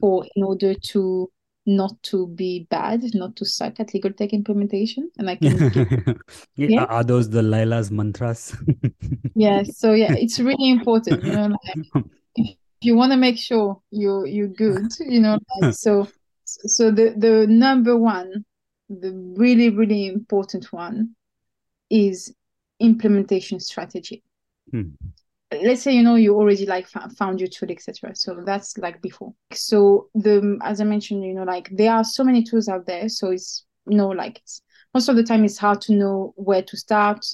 [0.00, 1.30] for in order to
[1.66, 5.10] not to be bad, not to suck at legal tech implementation.
[5.18, 5.68] And I can
[6.56, 8.56] give, Yeah, Are those the Leila's mantras?
[9.34, 9.64] yeah.
[9.64, 12.04] So yeah, it's really important, you know, like
[12.36, 16.08] if you want to make sure you you're good, you know, like so
[16.44, 18.44] so the the number one,
[18.88, 21.16] the really, really important one
[21.90, 22.32] is
[22.80, 24.22] implementation strategy.
[24.70, 24.90] Hmm.
[25.52, 29.32] Let's say you know you already like found your tool etc so that's like before.
[29.52, 33.08] So the as i mentioned you know like there are so many tools out there.
[33.08, 34.60] So it's you know like it's
[34.94, 37.24] most of the time it's hard to know where to start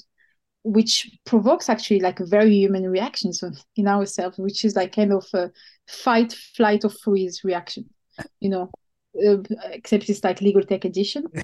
[0.65, 5.13] which provokes actually like a very human reaction so in ourselves which is like kind
[5.13, 5.51] of a
[5.89, 7.89] fight flight or freeze reaction
[8.41, 8.71] you know
[9.27, 9.37] uh,
[9.73, 11.25] except it's like legal tech edition.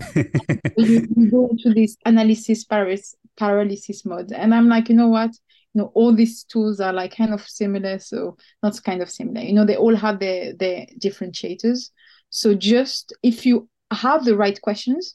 [0.78, 4.30] You, you go into this analysis paris paralysis mode.
[4.30, 5.32] And i'm like you know what
[5.78, 9.42] you know all these tools are like kind of similar so not kind of similar.
[9.42, 11.90] You know they all have their their differentiators.
[12.30, 15.14] So just if you have the right questions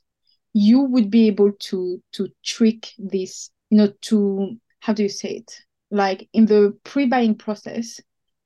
[0.54, 5.32] you would be able to to trick this you know to how do you say
[5.32, 5.52] it?
[5.91, 7.99] Like in the pre-buying process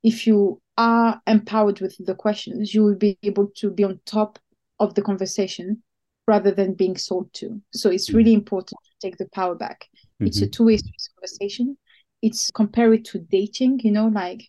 [0.03, 4.39] if you are empowered with the questions you will be able to be on top
[4.79, 5.83] of the conversation
[6.27, 7.61] rather than being sold to.
[7.73, 9.87] So it's really important to take the power back.
[9.95, 10.27] Mm-hmm.
[10.27, 10.79] it's a two-way
[11.15, 11.77] conversation
[12.21, 14.43] it's compare it to dating you know like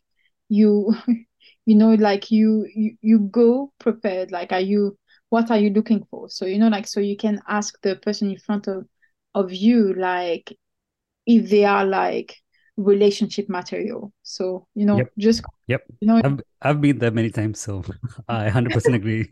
[0.48, 0.94] you
[1.66, 4.96] you know like you, you you go prepared like are you
[5.28, 6.28] what are you looking for?
[6.30, 8.86] So you know like so you can ask the person in front of
[9.34, 10.56] of you like
[11.26, 12.36] if they are like
[12.76, 14.12] relationship material.
[14.22, 15.12] So you know yep.
[15.18, 15.82] just yep.
[16.00, 16.22] you know.
[16.24, 17.84] I've, I've been there many times so
[18.28, 19.28] i 100% agree.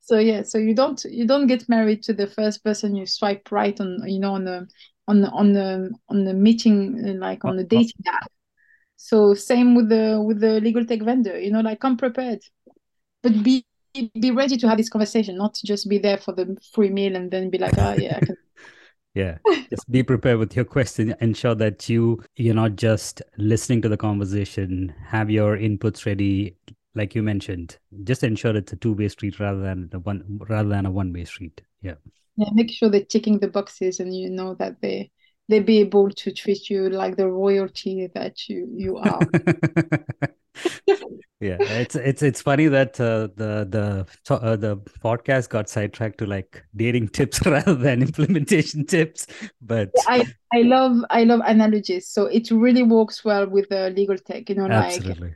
[0.00, 3.50] So yeah so you don't you don't get married to the first person you swipe
[3.50, 4.68] right on you know on the
[5.10, 7.82] on the on the on the meeting uh, like on the uh-huh.
[7.82, 8.30] dating app.
[8.96, 12.40] So same with the with the legal tech vendor you know like come prepared.
[13.22, 16.90] But be be ready to have this conversation not just be there for the free
[16.90, 18.36] meal and then be like oh yeah I can...
[19.14, 19.38] yeah.
[19.70, 21.14] Just be prepared with your question.
[21.20, 24.94] Ensure that you you're not just listening to the conversation.
[25.06, 26.56] Have your inputs ready
[26.94, 27.78] like you mentioned.
[28.04, 31.60] Just ensure it's a two-way street rather than a one rather than a one-way street.
[31.82, 31.94] Yeah
[32.40, 35.10] yeah make sure they're ticking the boxes and you know that they
[35.48, 39.20] they be able to treat you like the royalty that you you are
[41.40, 46.26] yeah it's it's it's funny that uh, the the uh, the podcast got sidetracked to
[46.26, 49.26] like dating tips rather than implementation tips
[49.60, 54.16] but i i love i love analogies so it really works well with the legal
[54.16, 55.34] tech you know Absolutely.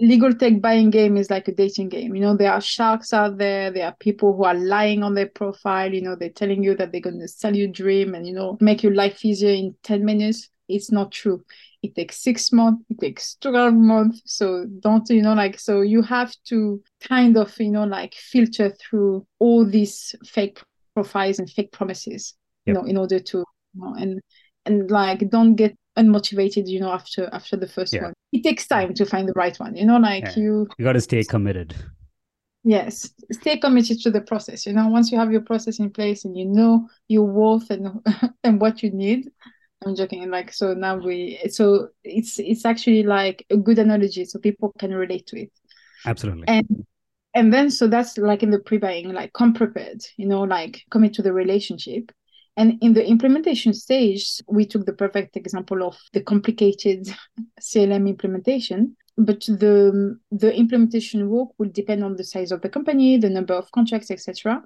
[0.00, 2.14] Legal tech buying game is like a dating game.
[2.14, 3.70] You know, there are sharks out there.
[3.70, 5.92] There are people who are lying on their profile.
[5.92, 8.58] You know, they're telling you that they're going to sell you dream and, you know,
[8.60, 10.48] make your life easier in 10 minutes.
[10.68, 11.44] It's not true.
[11.82, 12.82] It takes six months.
[12.88, 14.22] It takes 12 months.
[14.24, 18.70] So don't, you know, like, so you have to kind of, you know, like filter
[18.70, 20.60] through all these fake
[20.94, 22.74] profiles and fake promises, yep.
[22.74, 24.20] you know, in order to, you know, and,
[24.64, 28.04] and like, don't get unmotivated you know after after the first Yeah.
[28.04, 28.12] one.
[28.32, 30.36] It takes time to find the right one you know like Yeah.
[30.36, 31.74] you you got to stay committed.
[32.64, 34.88] Yes stay committed to the process you know.
[34.88, 38.00] Once you have your process in place and you know your worth and
[38.44, 39.30] and what you need
[39.84, 44.38] i'm joking like so now we so it's it's actually like a good analogy so
[44.38, 45.52] people can relate to it.
[46.06, 46.44] Absolutely.
[46.48, 46.86] And
[47.34, 51.12] and then so that's like in the pre-buying like come prepared you know like commit
[51.14, 52.10] to the relationship
[52.56, 57.06] and in the implementation stage we took the perfect example of the complicated
[57.60, 63.16] clm implementation but the the implementation work will depend on the size of the company
[63.16, 64.62] the number of contracts etc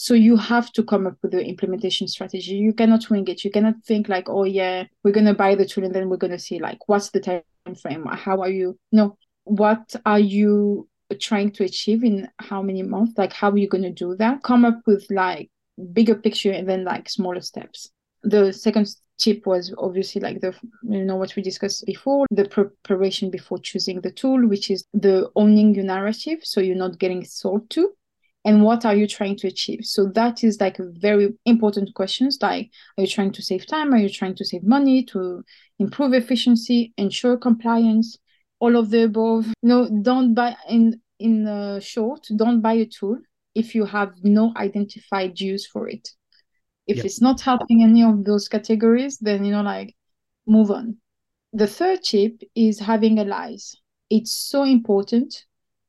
[0.00, 2.54] so you have to come up with the implementation strategy.
[2.54, 3.44] You cannot wing it.
[3.44, 6.38] You cannot think like oh yeah we're to buy the tool and then we're to
[6.38, 7.42] see like what's the time
[7.82, 9.18] frame how are you no.
[9.42, 10.88] What are you
[11.20, 13.18] trying to achieve in how many months?
[13.18, 14.44] Like how are you going to do that?
[14.44, 15.50] Come up with like
[15.92, 17.90] bigger picture then like smaller steps.
[18.22, 23.30] The second tip was obviously like the you know what we discussed before the preparation
[23.30, 27.68] before choosing the tool which is the owning your narrative so you're not getting sold
[27.68, 27.90] to
[28.44, 29.80] and what are you trying to achieve?
[29.82, 33.92] So that is like very important questions like are you trying to save time?
[33.92, 35.44] Are you trying to save money to
[35.78, 38.16] improve efficiency ensure compliance
[38.60, 39.52] all of the above?
[39.62, 43.18] Know don't buy in in uh, short don't buy a tool
[43.58, 46.08] if you have no identified use for it.
[46.86, 47.06] If yep.
[47.06, 49.94] it's not helping any of those categories then you know like
[50.46, 50.96] move on.
[51.52, 53.74] The third tip is having allies.
[54.10, 55.44] It's so important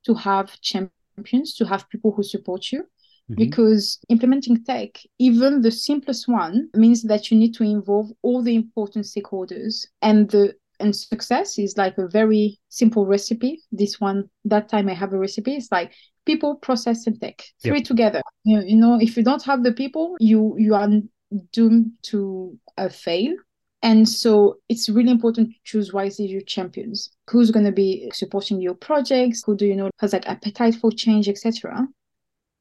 [0.05, 3.36] to have champions to have people who support you mm-hmm.
[3.36, 8.55] because implementing tech even the simplest one means that you need to involve all the
[8.55, 9.86] important stakeholders.
[10.01, 13.61] And the and success is like a very simple recipe.
[13.72, 15.93] This one that time i have a recipe it's like
[16.32, 17.88] people process and tech three yep.
[17.91, 18.21] together.
[18.43, 20.89] You, you know if you don't have the people you you are
[21.51, 23.34] doomed to a fail.
[23.82, 27.09] And so it's really important to choose wisely your champions.
[27.30, 29.41] Who's going to be supporting your projects?
[29.45, 31.88] Who do you know has like appetite for change etc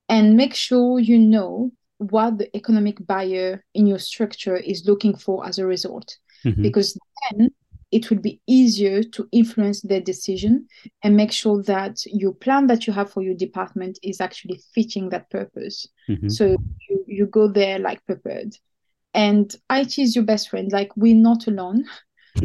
[0.09, 5.47] and make sure you know what the economic buyer in your structure is looking for
[5.47, 6.17] as a result.
[6.45, 6.63] Mm-hmm.
[6.63, 6.97] because
[7.31, 7.51] then
[7.91, 10.67] it will be easier to influence their decision
[11.03, 15.09] and make sure that your plan that you have for your department is actually fitting
[15.09, 15.87] that purpose.
[16.09, 16.29] Mm-hmm.
[16.29, 16.57] So
[16.89, 18.55] you, you go there like prepared.
[19.15, 20.71] And IT is your best friend.
[20.71, 21.85] Like we're not alone.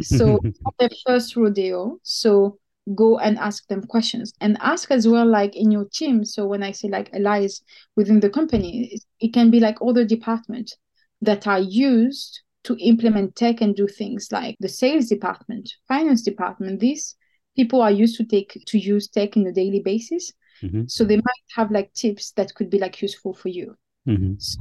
[0.02, 0.40] So
[0.80, 2.00] their first rodeo.
[2.02, 2.58] So
[2.94, 6.62] go and ask them questions and ask as well like in your team so when
[6.62, 7.62] i say like allies
[7.96, 10.76] within the company it can be like other departments
[11.22, 16.80] that are used to implement tech and do things like the sales department, finance department.
[16.80, 17.16] These
[17.56, 20.32] people are used to take to use tech in a daily basis.
[20.62, 20.84] Mm-hmm.
[20.86, 23.74] So they might have like tips that could be like useful for you.
[24.08, 24.34] Mm-hmm.
[24.38, 24.58] So,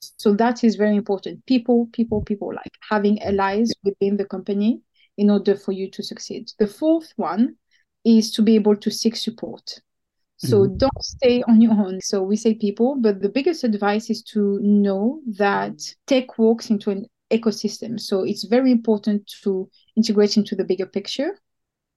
[0.00, 1.44] so that is very important.
[1.46, 4.80] People, people, people like having allies within the company
[5.16, 6.50] in order for you to succeed.
[6.58, 7.56] The fourth one
[8.04, 9.80] is to be able to seek support.
[10.38, 10.76] So mm-hmm.
[10.76, 12.00] don't stay on your own.
[12.00, 16.90] So we say people, but the biggest advice is to know that tech walks into
[16.90, 17.98] an ecosystem.
[17.98, 21.38] So it's very important to integrate into the bigger picture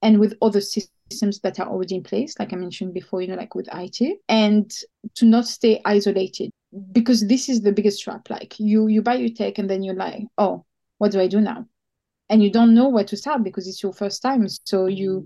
[0.02, 3.36] and with other systems that are already in place, like I mentioned before, you know,
[3.36, 4.72] like with IT, and
[5.16, 6.52] to not stay isolated
[6.92, 8.30] because this is the biggest trap.
[8.30, 10.66] Like you you buy your tech and then you're like, oh,
[10.98, 11.66] what do I do now?
[12.30, 14.48] And you don't know where to start because it's your first time.
[14.66, 15.26] So you mm-hmm.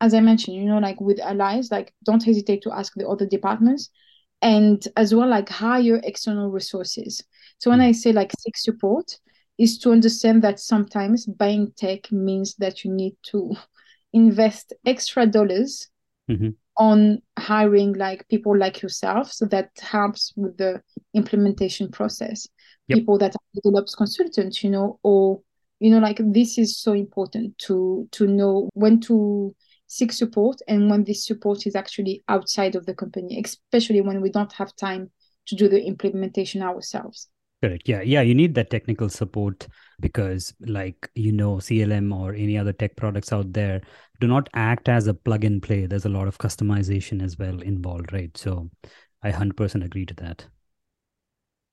[0.00, 3.26] as I mentioned, you know, like with allies, like don't hesitate to ask the other
[3.26, 3.90] departments
[4.42, 7.22] and as well like hire external resources.
[7.58, 7.88] So when mm-hmm.
[7.88, 9.18] I say like seek support,
[9.58, 13.54] is to understand that sometimes buying tech means that you need to
[14.12, 15.88] invest extra dollars
[16.30, 16.50] mm-hmm.
[16.76, 20.80] on hiring like people like yourself so that helps with the
[21.14, 22.48] implementation process
[22.88, 22.98] yep.
[22.98, 25.40] people that are develops consultants you know or
[25.80, 29.54] you know like this is so important to to know when to
[29.88, 34.30] seek support and when this support is actually outside of the company especially when we
[34.30, 35.10] don't have time
[35.46, 37.28] to do the implementation ourselves
[37.66, 37.88] Correct.
[37.88, 38.02] Yeah.
[38.02, 38.20] Yeah.
[38.20, 39.66] You need that technical support
[39.98, 43.80] because, like, you know, CLM or any other tech products out there
[44.20, 45.86] do not act as a plug and play.
[45.86, 48.36] There's a lot of customization as well involved, right?
[48.36, 48.70] So
[49.22, 50.46] I 100% agree to that.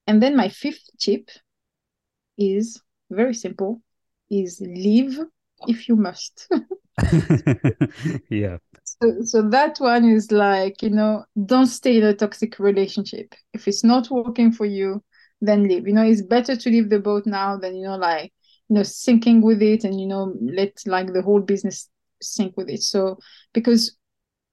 [0.07, 1.29] And then my fifth tip
[2.39, 2.81] is
[3.11, 3.81] very simple
[4.31, 5.19] is leave
[5.67, 6.51] if you must.
[8.29, 8.57] yeah.
[8.83, 13.35] So, so that one is like, you know, don't stay in a toxic relationship.
[13.53, 15.03] If it's not working for you,
[15.43, 15.87] then leave.
[15.87, 18.33] You know, it's better to leave the boat now than, you know, like,
[18.69, 20.55] you know, sinking with it and, you know, mm-hmm.
[20.55, 21.89] let like the whole business
[22.21, 22.81] sink with it.
[22.81, 23.19] So,
[23.53, 23.95] because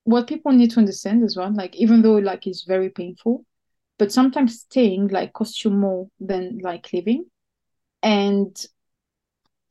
[0.05, 3.45] what people need to understand as well, like, even though like it's very painful,
[3.99, 7.27] but sometimes staying like costs you more than like living.
[8.03, 8.57] And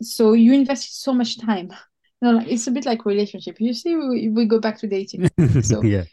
[0.02, 1.72] so you invest so much time.
[2.22, 3.62] You know, like it's a bit like relationship.
[3.62, 5.30] You see, we, we go back to dating.
[5.64, 6.04] So yeah.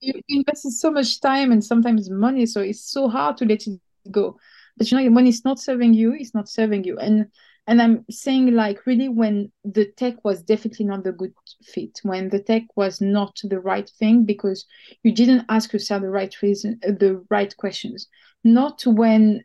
[0.00, 2.46] you invest so much time and sometimes money.
[2.46, 4.40] So it's so hard to let it go
[4.76, 6.98] but you know when it's not serving you it's not serving you.
[6.98, 7.26] And
[7.66, 12.28] and i'm saying like really when the tech was definitely not the good fit when
[12.28, 14.66] the tech was not the right thing because
[15.02, 18.08] you didn't ask yourself the right reason uh, the right questions.
[18.44, 19.44] Not when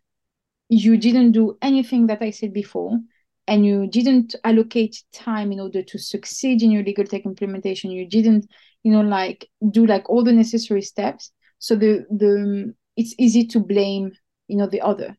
[0.70, 3.00] you didn't do anything that i said before
[3.48, 7.92] and you didn't allocate time in order to succeed in your legal tech implementation.
[7.92, 8.50] You didn't
[8.84, 11.32] you know like do like all the necessary steps.
[11.60, 14.12] So the the it's easy to blame
[14.48, 15.16] you know the other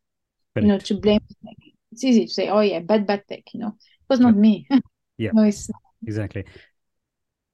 [0.54, 0.62] Correct.
[0.62, 1.20] you know to blame
[1.92, 4.66] it's easy to say oh yeah bad bad tech you know it was not me
[5.18, 5.70] yeah no, it's
[6.06, 6.44] exactly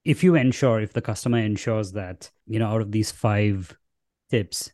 [0.05, 3.77] if you ensure if the customer ensures that you know out of these five
[4.31, 4.73] tips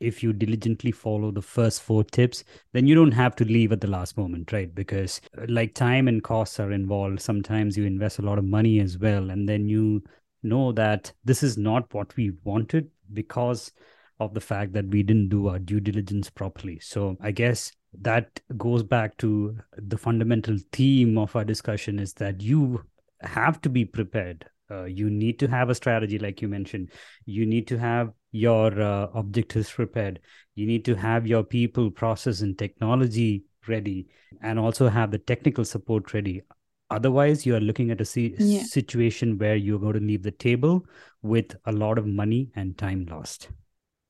[0.00, 2.42] if you diligently follow the first four tips,
[2.72, 4.74] then you don't have to leave at the last moment, right?
[4.74, 7.20] Because like time and costs are involved.
[7.20, 9.30] Sometimes you invest a lot of money as well.
[9.30, 10.02] And then you
[10.42, 13.72] know that this is not what we wanted because
[14.20, 16.78] of the fact that we didn't do our due diligence properly.
[16.80, 22.40] So I guess that goes back to the fundamental theme of our discussion is that
[22.40, 22.84] you
[23.22, 24.46] have to be prepared.
[24.70, 26.90] Uh, you need to have a strategy, like you mentioned.
[27.24, 30.20] You need to have your uh, objectives prepared.
[30.54, 34.06] You need to have your people, process, and technology ready,
[34.42, 36.42] and also have the technical support ready.
[36.90, 38.62] Otherwise, you are looking at a si- yeah.
[38.62, 40.84] situation where you're going to leave the table
[41.22, 43.48] with a lot of money and time lost.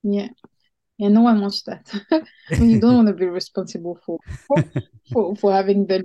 [0.02, 0.28] Yeah.
[0.98, 1.90] Yeah, no one wants that.
[2.50, 4.18] You don't want to be responsible for
[5.10, 6.02] for, for having the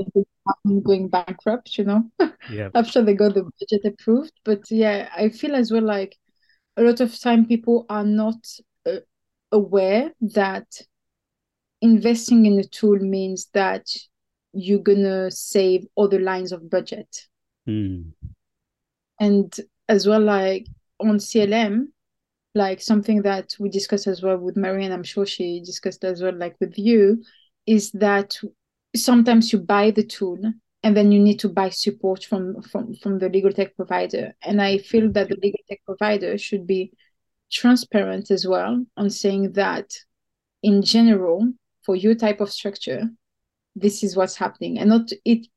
[0.84, 2.04] going bankrupt, you know.
[2.50, 2.70] Yeah.
[2.76, 6.16] After they got the budget approved, but yeah, I feel as well like
[6.78, 8.38] a lot of time people are not
[8.86, 9.00] uh,
[9.52, 10.68] aware that
[11.82, 13.86] investing in a tool means that
[14.54, 17.28] you're gonna save other lines of budget.
[17.68, 18.12] Mm.
[19.20, 19.54] And
[19.90, 20.68] as well, like
[21.00, 21.88] on CLM,
[22.56, 26.34] like something that we discussed as well with Marianne, I'm sure she discussed as well,
[26.34, 27.24] like with you,
[27.68, 28.38] is that
[28.96, 30.40] sometimes you buy the tool
[30.82, 34.34] and then you need to buy support from from from the legal tech provider.
[34.42, 36.94] And I feel that the legal tech provider should be
[37.52, 39.92] transparent as well on saying that
[40.64, 41.52] in general,
[41.84, 43.10] for your type of structure,
[43.76, 45.48] this is what's happening and not it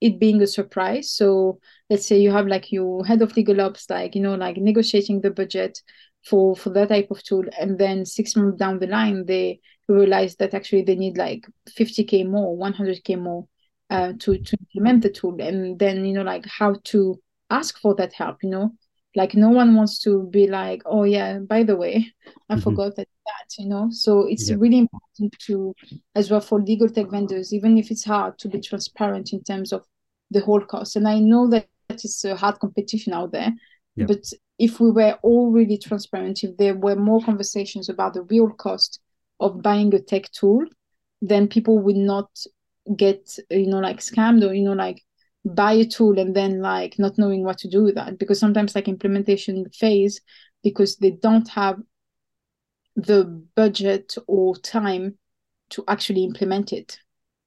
[0.00, 1.10] it being a surprise.
[1.10, 4.56] So let's say you have like your head of legal ops, like, you know, like
[4.56, 5.80] negotiating the budget
[6.26, 10.34] for for that type of tool and then six months down the line they realize
[10.36, 13.46] that actually they need like 50k more 100k more
[13.90, 17.20] uh, to to implement the tool and then you know like how to
[17.50, 18.72] ask for that help you know
[19.14, 22.12] like no one wants to be like oh yeah by the way
[22.50, 22.62] i mm-hmm.
[22.62, 24.56] forgot that, that you know so it's yeah.
[24.58, 25.72] really important to
[26.16, 29.72] as well for legal tech vendors even if it's hard to be transparent in terms
[29.72, 29.84] of
[30.32, 33.52] the whole cost and i know that it's a hard competition out there
[33.94, 34.06] yeah.
[34.06, 34.24] but
[34.58, 39.00] if we were all really transparent, if there were more conversations about the real cost
[39.40, 40.64] of buying a tech tool,
[41.20, 42.28] then people would not
[42.96, 45.02] get, you know, like scammed or, you know, like
[45.44, 48.18] buy a tool and then like not knowing what to do with that.
[48.18, 50.20] Because sometimes like implementation phase,
[50.62, 51.78] because they don't have
[52.96, 55.18] the budget or time
[55.70, 56.98] to actually implement it.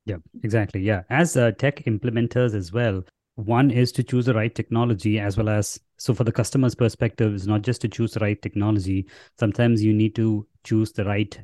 [0.05, 0.81] Yeah, exactly.
[0.81, 1.03] Yeah.
[1.09, 3.03] As uh, tech implementers as well,
[3.39, 7.33] one is to choose the right technology as well as so for the customer's perspective
[7.33, 9.07] is not just to choose the right technology.
[9.37, 11.39] Sometimes you need to choose the right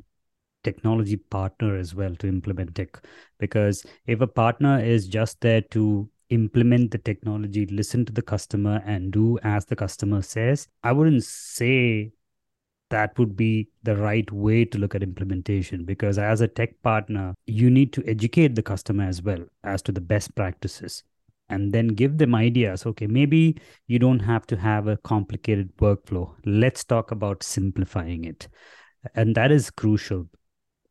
[0.62, 3.02] technology partner as well to implement tech.
[3.38, 8.82] Because if a partner is just there to implement the technology listen to the customer
[8.84, 12.10] and do as the customer says i wouldn't say
[12.90, 15.84] that would be the right way to look at implementation.
[15.84, 19.92] Because as a tech partner you need to educate the customer as well as to
[19.92, 21.02] the best practices
[21.48, 22.86] and then give them ideas.
[22.86, 26.34] Okay maybe you don't have to have a complicated workflow.
[26.44, 28.48] Let's talk about simplifying it.
[29.14, 30.28] And that is crucial.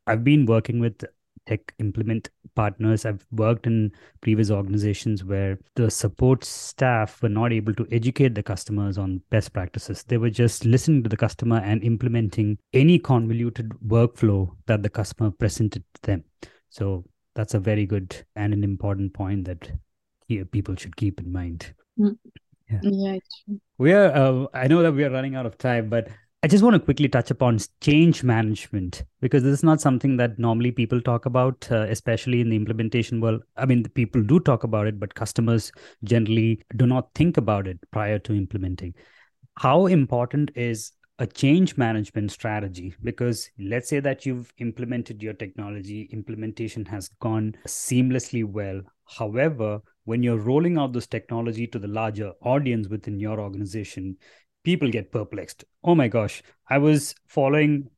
[0.06, 1.04] I've been working with
[1.46, 3.04] tech implement partners.
[3.04, 8.42] I've worked in previous organizations where the support staff were not able to educate the
[8.42, 10.02] customers on best practices.
[10.02, 15.30] They were just listening to the customer and implementing any convoluted workflow that the customer
[15.30, 16.24] presented to them.
[16.68, 17.04] So
[17.34, 19.70] that's a very good and an important point that
[20.26, 21.72] here people should keep in mind.
[21.98, 22.16] Mm.
[22.70, 22.80] Yeah.
[22.82, 23.18] yeah
[23.78, 24.06] we are.
[24.06, 26.08] Uh, I know that we are running out of time, but
[26.42, 30.38] I just want to quickly touch upon change management because this is not something that
[30.38, 33.42] normally people talk about, uh, especially in the implementation world.
[33.56, 35.72] I mean, people do talk about it, but customers
[36.04, 38.94] generally do not think about it prior to implementing.
[39.56, 46.08] How important is a change management strategy because let's say that you've implemented your technology
[46.12, 52.32] implementation has gone seamlessly well however when you're rolling out this technology to the larger
[52.40, 54.16] audience within your organization,
[54.64, 55.64] people get perplexed.
[55.84, 57.90] Oh my gosh, I was following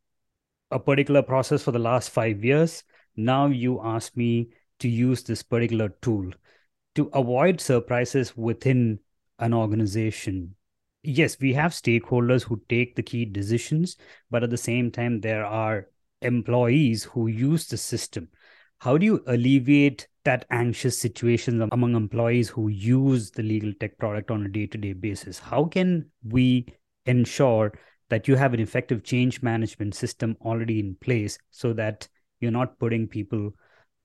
[0.70, 2.82] a particular process for the last five years.
[3.14, 4.48] Now you ask me
[4.80, 6.32] to use this particular tool
[6.94, 9.00] to avoid surprises within
[9.38, 10.54] an organization.
[11.02, 13.96] Yes, we have stakeholders who take the key decisions,
[14.30, 15.88] but at the same time, there are
[16.22, 18.28] employees who use the system.
[18.80, 24.30] How do you alleviate that anxious situation among employees who use the legal tech product
[24.30, 25.38] on a day-to-day basis?
[25.38, 26.66] How can we
[27.06, 27.72] ensure
[28.08, 32.08] that you have an effective change management system already in place so that
[32.40, 33.52] you're not putting people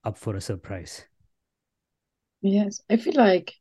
[0.03, 1.05] up for a surprise?
[2.41, 3.53] Yes i feel like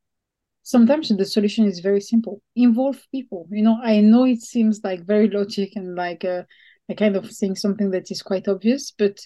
[0.62, 2.42] sometimes the solution is very simple.
[2.56, 3.48] Involve people.
[3.50, 6.42] You know i know it seems like very logic and like uh,
[6.88, 9.20] like kind of saying something that is quite obvious, but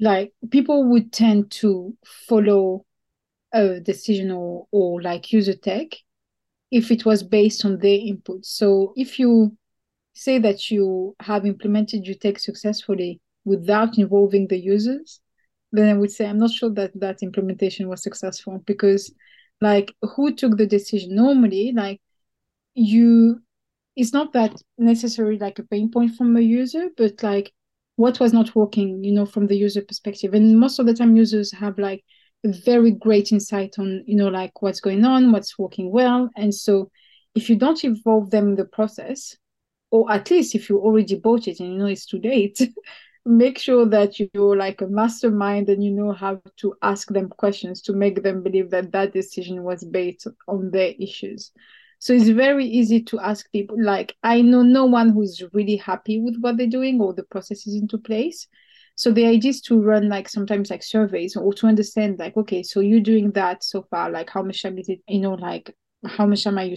[0.00, 2.84] like people would tend to follow
[3.52, 5.88] a decision or, or like use a tech
[6.70, 8.44] if it was based on their input.
[8.44, 9.56] So if you
[10.14, 15.20] say that you have implemented your tech successfully without involving the users,
[15.72, 19.12] then I would say I'm not sure that that implementation was successful because
[19.60, 22.00] like who took the decision normally like
[22.74, 23.40] you
[23.96, 27.52] it's not that necessarily like a pain point from a user but like
[27.98, 30.32] what was not working you know from the user perspective.
[30.32, 32.04] And most of the time users have like
[32.44, 36.30] a very great insight on you know like what's going on what's working well.
[36.36, 36.90] And so
[37.34, 39.36] if you don't involve them in the process
[39.90, 42.60] or at least if you already bought it and you know it's too late
[43.26, 47.82] make sure that you're like a mastermind and you know how to ask them questions
[47.82, 51.52] to make them believe that that decision was based on their issues
[51.98, 56.20] so it's very easy to ask people like i know no one who's really happy
[56.20, 58.46] with what they're doing or the processes into place.
[58.94, 62.64] So the idea is to run like sometimes like surveys or to understand like okay
[62.64, 65.72] so you're doing that so far like how much time is it you know like
[66.04, 66.76] how much time are you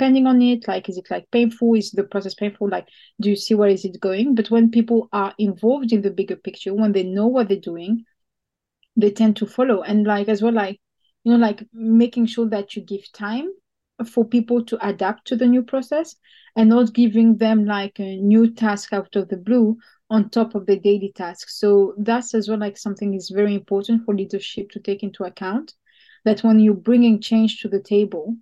[0.00, 0.66] spending on it?
[0.66, 1.74] Like is it like painful?
[1.74, 2.68] Is the process painful?
[2.68, 2.88] Like
[3.20, 4.34] do you see where is it going?
[4.34, 8.04] But when people are involved in the bigger picture when they know what they're doing
[8.96, 9.82] they tend to follow.
[9.82, 10.80] And like as well like
[11.22, 13.48] you know like making sure that you give time
[14.04, 16.16] for people to adapt to the new process
[16.56, 19.76] and not giving them like a new task out of the blue
[20.08, 24.04] on top of the daily tasks so that's as well like something is very important
[24.04, 25.74] for leadership to take into account
[26.24, 28.34] that when you're bringing change to the table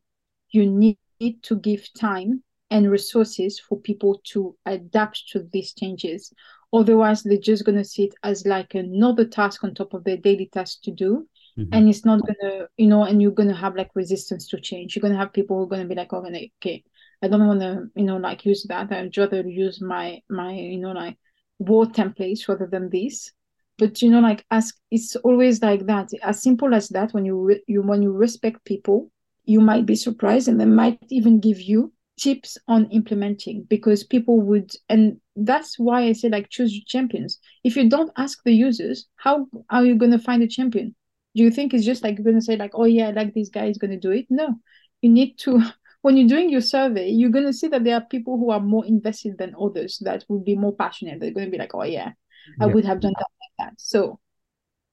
[0.50, 6.32] you need need to give time and resources for people to adapt to these changes.
[6.72, 10.18] Otherwise, they're just going to see it as like another task on top of their
[10.18, 11.26] daily task to do.
[11.58, 11.74] Mm-hmm.
[11.74, 14.94] And it's not to, you know, and you're to have like resistance to change.
[14.94, 16.84] You're to have people who are to be like, oh, okay,
[17.22, 18.92] I don't want to, you know, like use that.
[18.92, 21.16] I'd rather use my, my, you know, like
[21.58, 23.32] word templates rather than this.
[23.76, 26.10] But, you know, like ask, it's always like that.
[26.22, 29.10] As simple as that, when you, re- you when you respect people,
[29.44, 34.40] you might be surprised and they might even give you tips on implementing because people
[34.40, 38.52] would and that's why i say like choose your champions if you don't ask the
[38.52, 40.94] users how are you going to find a champion
[41.38, 43.48] do you think it's just like you're to say like oh yeah i like this
[43.48, 44.26] guy is to do it?
[44.28, 44.56] No.
[45.00, 45.62] You need to
[46.02, 48.84] when you're doing your survey you're to see that there are people who are more
[48.84, 51.20] invested than others that would be more passionate.
[51.20, 52.12] They're to be like oh yeah
[52.60, 53.74] i would have done that like that.
[53.78, 54.18] So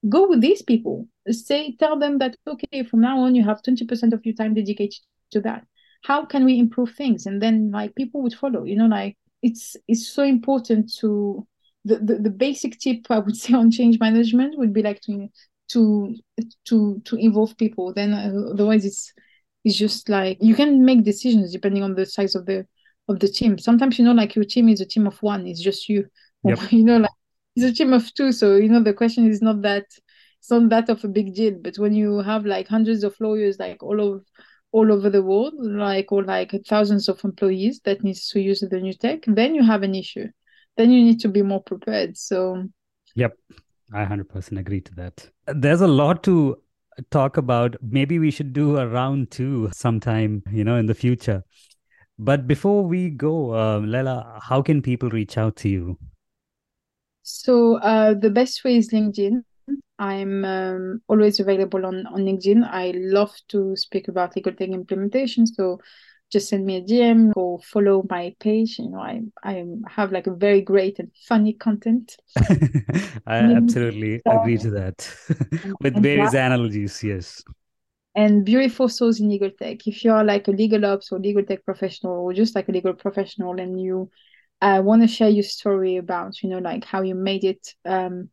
[0.07, 1.07] go with these people.
[1.29, 5.01] Say tell them that okay from now on you have 20% of your time dedicated
[5.31, 5.65] to that.
[6.03, 7.25] How can we improve things?
[7.25, 11.47] And then like people would follow you know like it's it's so important to
[11.85, 15.29] the, the, the basic tip i would say on change management would be like to
[15.69, 16.15] to
[16.65, 19.13] to to involve people then uh, otherwise it's
[19.65, 22.65] it's just like you can make decisions depending on the size of the
[23.07, 23.57] of the team.
[23.57, 26.05] Sometimes you know like your team is a team of one it's just you.
[26.43, 26.59] Yep.
[26.71, 27.11] you know like
[27.55, 29.85] it's a team of two so you know the question is not that
[30.39, 33.57] it's not that of a big deal but when you have like hundreds of lawyers
[33.57, 34.23] like all of
[34.71, 38.79] all over the world like or like thousands of employees that needs to use the
[38.79, 40.27] new tech then you have an issue.
[40.77, 42.67] Then you need to be more prepared so
[43.15, 43.33] yep
[43.93, 46.57] i 100% agree to that there's a lot to
[47.11, 51.43] talk about maybe we should do a round two sometime you know in the future
[52.17, 55.97] but before we go uh, Leila how can people reach out to you
[57.27, 59.43] so uh, the best way is LinkedIn.
[59.97, 62.63] I'm um, always available on, on LinkedIn.
[62.69, 65.47] I love to speak about legal tech implementation.
[65.47, 65.79] So
[66.35, 68.77] just send me a DM or follow my page.
[68.77, 72.17] You know, I I have like a very great and funny content.
[73.25, 74.97] I absolutely agree to that.
[75.81, 77.41] With various that, analogies, yes.
[78.15, 79.87] And beautiful souls in legal tech.
[79.87, 82.71] If you are like a legal ops or legal tech professional or just like a
[82.73, 84.09] legal professional and you
[84.61, 87.73] I want to share your story about, you know, like how you made it.
[87.85, 88.29] Um,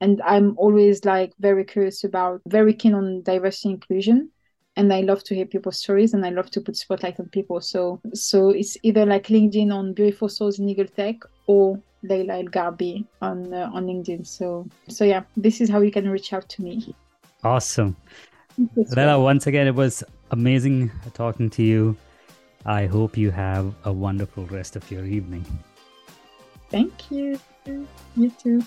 [0.00, 4.30] and I'm always like very curious about, very keen on diversity inclusion.
[4.76, 7.60] And I love to hear people's stories and I love to put spotlight on people.
[7.60, 11.16] So, so it's either like LinkedIn on Beautiful Souls in Legal Tech
[11.46, 14.26] or Leila El Gharbi on uh, on LinkedIn.
[14.26, 16.94] So, so yeah, this is how you can reach out to me.
[17.44, 17.96] Awesome.
[18.76, 21.96] Leila, once again, it was amazing talking to you.
[22.66, 25.44] I hope you have a wonderful rest of your evening.
[26.70, 27.38] Thank you.
[28.16, 28.64] You too.